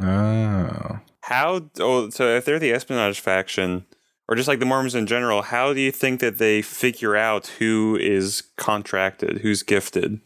[0.00, 1.00] Oh.
[1.22, 1.62] How?
[1.80, 3.86] Oh, so if they're the espionage faction,
[4.28, 7.46] or just like the Mormons in general, how do you think that they figure out
[7.58, 10.20] who is contracted, who's gifted?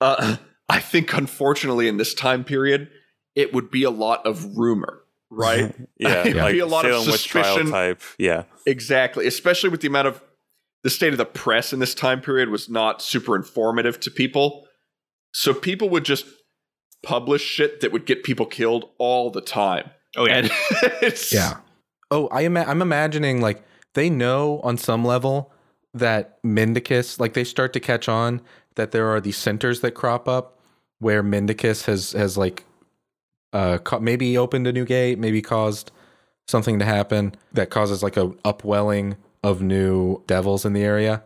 [0.00, 0.36] Uh,
[0.68, 2.90] I think, unfortunately, in this time period,
[3.34, 5.00] it would be a lot of rumor,
[5.30, 5.74] right?
[5.98, 7.70] yeah, It'd like be a lot of Salem witch trial suspicion.
[7.70, 8.02] type.
[8.18, 10.22] Yeah, Exactly, especially with the amount of
[10.82, 14.66] the state of the press in this time period was not super informative to people.
[15.32, 16.26] So people would just
[17.02, 19.90] publish shit that would get people killed all the time.
[20.16, 20.48] Oh yeah.
[21.02, 21.58] It's Yeah.
[22.10, 23.62] Oh, I ima- I'm imagining like
[23.94, 25.52] they know on some level
[25.94, 28.40] that Mendicus, like they start to catch on
[28.74, 30.58] that there are these centers that crop up
[30.98, 32.64] where Mendicus has has like
[33.52, 35.90] uh maybe opened a new gate, maybe caused
[36.48, 41.22] something to happen that causes like a upwelling of new devils in the area.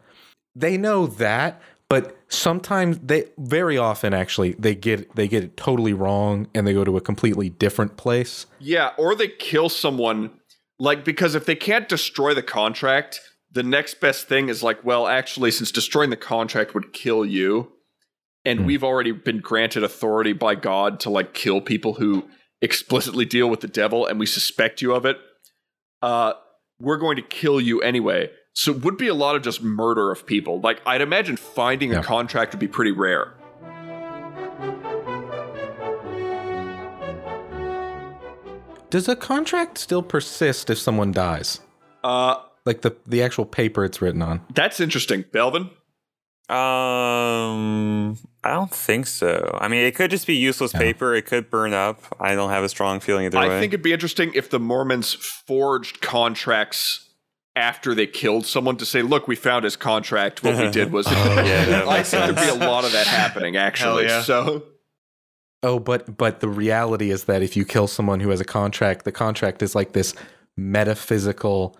[0.54, 5.92] They know that, but sometimes they very often actually they get they get it totally
[5.92, 8.46] wrong and they go to a completely different place.
[8.58, 10.30] Yeah, or they kill someone
[10.80, 13.20] like because if they can't destroy the contract,
[13.52, 17.70] the next best thing is like, well, actually since destroying the contract would kill you
[18.44, 18.66] and Hmm.
[18.66, 22.28] we've already been granted authority by God to like kill people who
[22.62, 25.18] explicitly deal with the devil and we suspect you of it,
[26.02, 26.32] uh
[26.80, 28.30] we're going to kill you anyway.
[28.54, 30.60] So it would be a lot of just murder of people.
[30.60, 32.00] Like I'd imagine finding Yeah.
[32.00, 33.34] a contract would be pretty rare.
[38.90, 41.60] Does a contract still persist if someone dies?
[42.04, 42.36] Uh
[42.66, 44.40] Like the the actual paper it's written on.
[44.54, 45.24] that's interesting.
[45.24, 45.70] Belvin?
[46.50, 49.56] Um, I don't think so.
[49.60, 50.80] I mean, it could just be useless Yeah.
[50.80, 51.14] paper.
[51.14, 52.02] It could burn up.
[52.18, 53.56] I don't have a strong feeling either I way.
[53.56, 55.14] I think it'd be interesting if the Mormons
[55.46, 57.08] forged contracts
[57.54, 60.42] after they killed someone to say, "Look, we found his contract.
[60.42, 63.56] What we did was." yeah, I makes think there'd be a lot of that happening,
[63.68, 64.06] actually.
[64.06, 64.22] Yeah.
[64.22, 64.64] So,
[65.62, 69.04] Oh, but but the reality is that if you kill someone who has a contract,
[69.04, 70.14] the contract is like this
[70.56, 71.76] metaphysical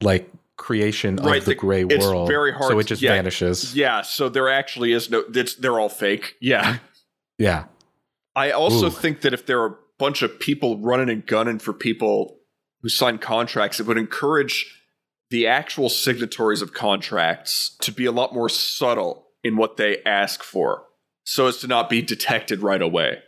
[0.00, 2.28] like creation Right, of the the- gray it's world.
[2.28, 3.12] very hard So it just yeah.
[3.14, 3.74] vanishes.
[3.74, 5.24] yeah, so there actually is no.
[5.34, 6.36] It's, they're all fake.
[6.40, 6.78] Yeah.
[7.38, 7.64] Yeah.
[8.36, 8.90] I also Ooh.
[8.90, 12.36] think that if there are a bunch of people running and gunning for people
[12.82, 14.80] who sign contracts, it would encourage
[15.30, 20.42] the actual signatories of contracts to be a lot more subtle in what they ask
[20.44, 20.84] for
[21.24, 23.18] so as to not be detected right away.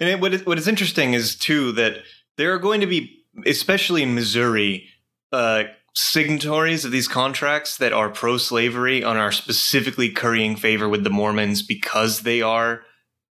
[0.00, 1.98] And it, what, is, what is interesting is too that
[2.36, 4.88] there are going to be, especially in Missouri,
[5.32, 5.64] uh,
[5.94, 11.62] signatories of these contracts that are pro-slavery and are specifically currying favor with the Mormons
[11.62, 12.82] because they are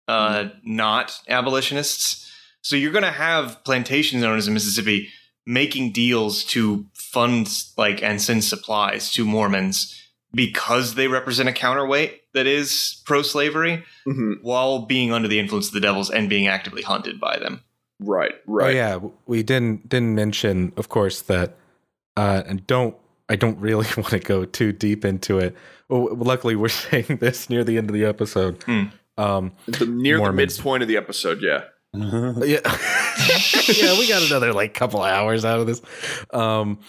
[0.08, 2.32] uh, not abolitionists.
[2.62, 5.10] So you're going to have plantation owners in Mississippi
[5.46, 9.98] making deals to fund like and send supplies to Mormons
[10.34, 14.36] because they represent a counterweight that is pro-slavery Mhm.
[14.42, 17.62] while being under the influence of the devils and being actively hunted by them.
[18.00, 18.76] Right, Oh right.
[18.76, 21.56] yeah, we didn't didn't mention, of course, that
[22.18, 22.96] uh, and don't
[23.30, 25.56] I don't really want to go too deep into it.
[25.90, 28.62] Well, luckily, we're saying this near the end of the episode.
[28.64, 28.84] Hmm.
[29.18, 30.56] Um, The, near Mormons.
[30.56, 31.64] the midpoint of the episode, yeah.
[31.94, 32.60] yeah,
[33.68, 35.82] yeah, we got another like couple hours out of this.
[36.34, 36.80] Um,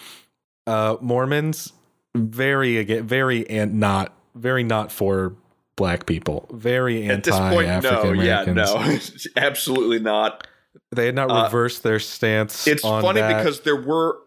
[0.65, 1.73] uh, Mormons
[2.15, 5.35] very again very and not very not for
[5.75, 6.47] black people.
[6.53, 9.27] Very anti point, African no, yeah, Americans.
[9.35, 10.47] no, absolutely not.
[10.91, 12.67] They had not Uh, reversed their stance.
[12.67, 13.37] It's funny that.
[13.37, 14.17] because there were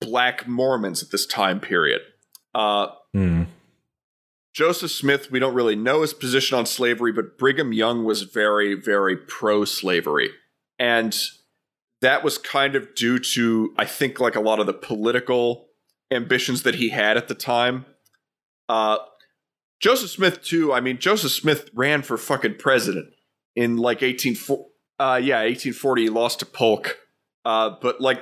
[0.00, 2.00] black Mormons at this time period.
[2.54, 3.42] Uh, Hmm.
[4.54, 8.74] Joseph Smith, we don't really know his position on slavery, but Brigham Young was very,
[8.74, 10.30] very pro slavery.
[10.78, 11.16] And
[12.02, 15.68] that was kind of due to, I think, like a lot of the political
[16.10, 17.86] ambitions that he had at the time.
[18.68, 18.98] Uh,
[19.82, 20.72] Joseph Smith, too.
[20.72, 23.08] I mean, Joseph Smith ran for fucking president
[23.54, 24.62] in like 1840.
[24.98, 26.02] Uh, yeah, 1840.
[26.02, 26.98] He lost to Polk.
[27.44, 28.20] Uh, but like,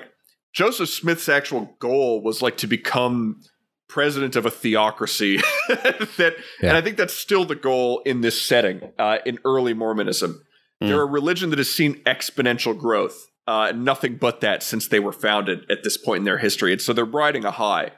[0.55, 3.41] Joseph Smith's actual goal was like to become
[3.89, 5.37] president of a theocracy
[5.69, 6.69] that Yeah.
[6.69, 10.45] and i think that's still the goal in this setting uh, in early mormonism
[10.81, 15.11] they're a religion that has seen exponential growth uh, nothing but that since they were
[15.11, 17.91] founded at this point in their history and so they're riding a high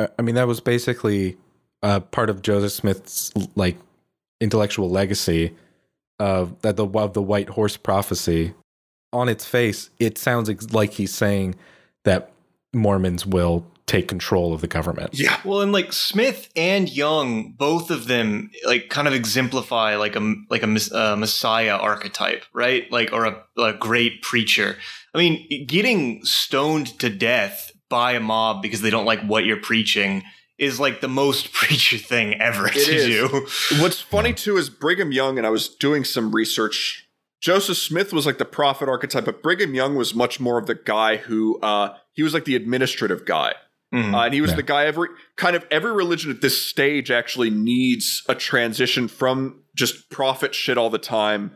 [0.00, 1.36] I I mean, that was basically
[1.82, 3.76] uh, part of Joseph Smith's like
[4.40, 5.54] intellectual legacy
[6.18, 8.54] of that the of the white horse prophecy.
[9.10, 11.54] On its face, it sounds ex- like he's saying
[12.04, 12.30] that
[12.74, 15.18] Mormons will take control of the government.
[15.18, 15.40] Yeah.
[15.44, 20.34] Well, and like Smith and Young, both of them like kind of exemplify like a
[20.50, 22.90] like a mes- uh, messiah archetype, right?
[22.92, 24.76] Like or a, a great preacher.
[25.14, 29.56] I mean, getting stoned to death by a mob because they don't like what you're
[29.56, 30.22] preaching
[30.58, 33.04] is like the most preacher thing ever to is.
[33.06, 33.46] do.
[33.80, 37.04] What's funny too is Brigham Young, and I was doing some research.
[37.40, 40.74] Joseph Smith was like the prophet archetype, but Brigham Young was much more of the
[40.74, 43.54] guy who uh, he was like the administrative guy.
[43.94, 44.12] Mhm.
[44.12, 44.56] Uh, and he was Yeah.
[44.56, 49.62] the guy every kind of every religion at this stage actually needs a transition from
[49.76, 51.52] just prophet shit all the time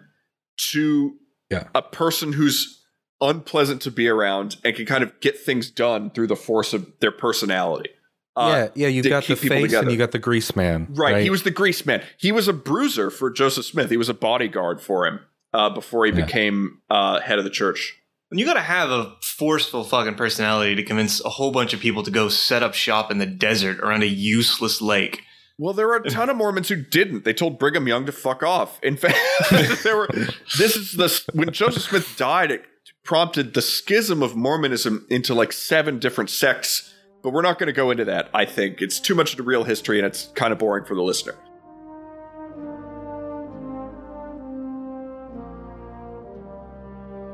[0.70, 1.16] to
[1.50, 1.64] Yeah.
[1.74, 2.80] a person who's
[3.20, 6.86] unpleasant to be around and can kind of get things done through the force of
[7.00, 7.90] their personality.
[8.34, 9.82] Uh, yeah, yeah, you've got the face together.
[9.82, 10.86] and you got the grease man.
[10.90, 12.02] Right, He was the grease man.
[12.18, 13.90] He was a bruiser for Joseph Smith.
[13.90, 15.20] He was a bodyguard for him
[15.52, 16.24] uh, before he Yeah.
[16.24, 17.98] became uh, head of the church.
[18.30, 21.80] And you got to have a forceful fucking personality to convince a whole bunch of
[21.80, 25.22] people to go set up shop in the desert around a useless lake.
[25.58, 27.24] Well, there were a ton of Mormons who didn't.
[27.24, 28.80] They told Brigham Young to fuck off.
[28.82, 29.18] In fact,
[29.84, 30.08] there were.
[30.56, 32.50] This is the when Joseph Smith died.
[32.50, 32.64] It
[33.04, 36.91] prompted the schism of Mormonism into like seven different sects.
[37.22, 38.30] But we're not going to go into that.
[38.34, 41.02] I think it's too much into real history, and it's kind of boring for the
[41.02, 41.34] listener.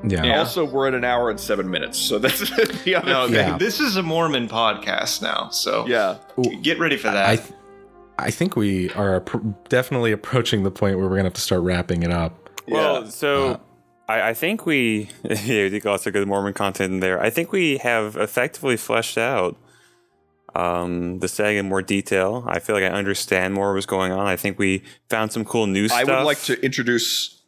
[0.06, 0.22] Yeah.
[0.24, 0.38] Yeah.
[0.38, 2.38] Also, we're at an hour and seven minutes, so that's
[2.84, 3.34] the other No, thing.
[3.34, 3.58] Yeah.
[3.58, 6.18] this is a Mormon podcast now, so Yeah.
[6.62, 7.28] get ready for that.
[7.28, 7.52] I th-
[8.20, 11.62] I think we are appro- definitely approaching the point where we're gonna have to start
[11.62, 12.48] wrapping it up.
[12.68, 13.08] Well, Yeah.
[13.10, 13.56] so Uh,
[14.08, 17.20] I, I think we, yeah, we think lots of good Mormon content in there.
[17.20, 19.56] I think we have effectively fleshed out
[20.58, 22.44] um, the setting in more detail.
[22.48, 24.26] I feel like I understand more what was going on.
[24.26, 26.08] I think we found some cool new I stuff.
[26.08, 27.40] would like to introduce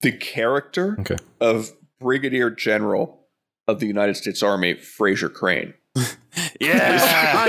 [0.00, 1.16] the character Okay.
[1.40, 1.70] of
[2.00, 3.20] Brigadier General
[3.68, 5.74] of the United States Army, Frasier Crane.
[6.60, 7.48] yeah,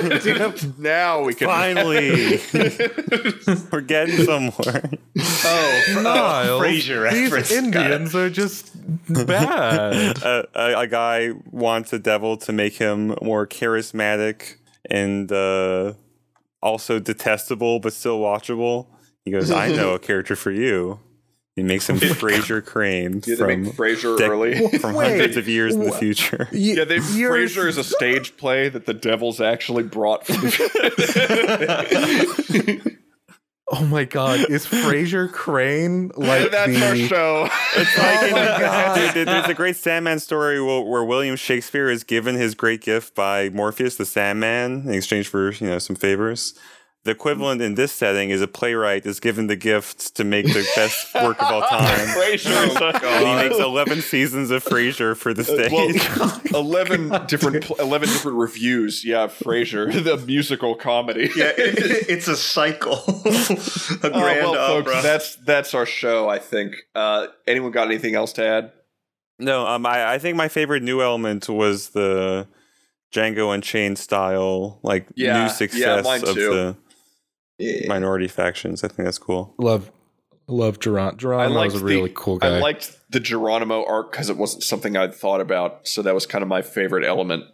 [0.77, 2.41] now we can finally,
[3.71, 4.89] we're getting somewhere.
[5.17, 7.47] oh, Niles, Frasier reference.
[7.47, 7.85] These Got.
[7.91, 8.71] Indians are just
[9.07, 10.17] bad.
[10.21, 14.55] a, a, a guy wants a devil to make him more charismatic
[14.89, 15.93] and uh,
[16.61, 18.87] also detestable but still watchable.
[19.25, 20.99] He goes, "I know a character for you."
[21.55, 24.77] He makes him Frasier Crane Yeah, they from make Frasier dec- early.
[24.79, 26.49] from Wait, hundreds of years in the wha- future.
[26.51, 30.41] yeah, they, You're- Frasier is a stage play that the Devils actually brought from.
[33.71, 37.49] Oh my god, is Frasier Crane like That's the our show.
[37.75, 38.95] It's oh like Oh in- my God.
[38.97, 42.81] Dude, dude, there's a great Sandman story where, where William Shakespeare is given his great
[42.81, 46.53] gift by Morpheus, the Sandman, in exchange for you know some favors.
[47.05, 50.65] The equivalent in this setting is a playwright is given the gift to make the
[50.73, 52.07] best work of all time.
[52.15, 53.03] Frasier.
[53.03, 55.69] and he makes 11 seasons of Frasier for the stage.
[55.69, 59.03] well, eleven different pl- eleven different reviews.
[59.03, 61.29] Yeah, Frasier, the musical comedy.
[61.35, 64.93] yeah, it, it's a cycle, a Oh, grand well, opera.
[64.93, 66.29] folks, that's that's our show.
[66.29, 66.75] I think.
[66.95, 68.71] Uh, anyone got anything else to add?
[69.39, 72.47] no, um, I, I think my favorite new element was the
[73.13, 76.77] Django Unchained style, like Yeah, yeah, new success mine of too.
[77.83, 78.83] The minority factions.
[78.83, 79.53] I think that's cool.
[79.57, 79.91] love
[80.47, 82.57] love Geron- Geronimo was a really the- cool guy.
[82.57, 86.25] I liked the Geronimo arc because it wasn't something I'd thought about, so that was
[86.25, 87.45] kind of my favorite element.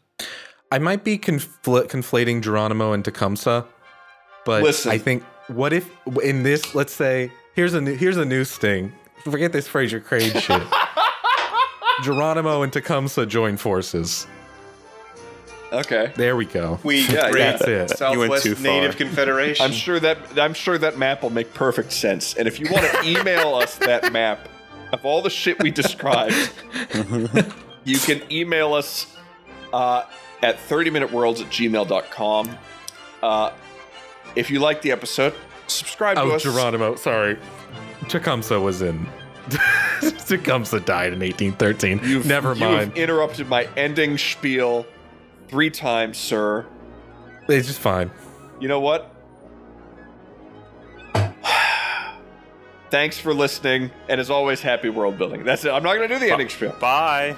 [0.71, 3.65] I might be confl- conflating Geronimo and Tecumseh,
[4.45, 4.91] but Listen.
[4.91, 5.89] I think what if
[6.23, 8.91] in this, let's say, here's a new, here's a new sting.
[9.23, 10.61] Forget this Frasier Crane shit.
[12.03, 14.25] Geronimo and Tecumseh join forces.
[15.71, 16.79] Okay, There we go.
[16.83, 17.57] we Yeah, great yeah.
[17.57, 18.11] That's it.
[18.11, 18.63] You went Southwest too far.
[18.63, 19.65] Native Confederation.
[19.65, 22.33] I'm sure that I'm sure that map will make perfect sense.
[22.35, 24.49] And if you want to email us that map
[24.91, 26.51] of all the shit we described,
[27.83, 29.15] you can email us
[29.71, 30.03] uh,
[30.41, 32.57] at 30minuteworlds at gmail.com.
[33.21, 33.51] Uh,
[34.35, 35.35] if you like the episode,
[35.67, 36.45] subscribe to us.
[36.45, 36.51] Oh.
[36.51, 36.95] Geronimo.
[36.95, 37.37] Sorry.
[38.07, 39.07] Tecumseh was in.
[40.01, 41.99] Tecumseh died in 1813.
[42.03, 42.79] You've, Never you mind.
[42.89, 44.85] have interrupted my ending spiel
[45.49, 46.65] three times, sir.
[47.47, 48.11] It's just fine.
[48.59, 49.13] You know what?
[52.91, 55.43] Thanks for listening, and as always, happy world building.
[55.43, 55.69] That's it.
[55.69, 56.75] I'm not going to do the ending spiel.
[56.79, 57.35] Bye.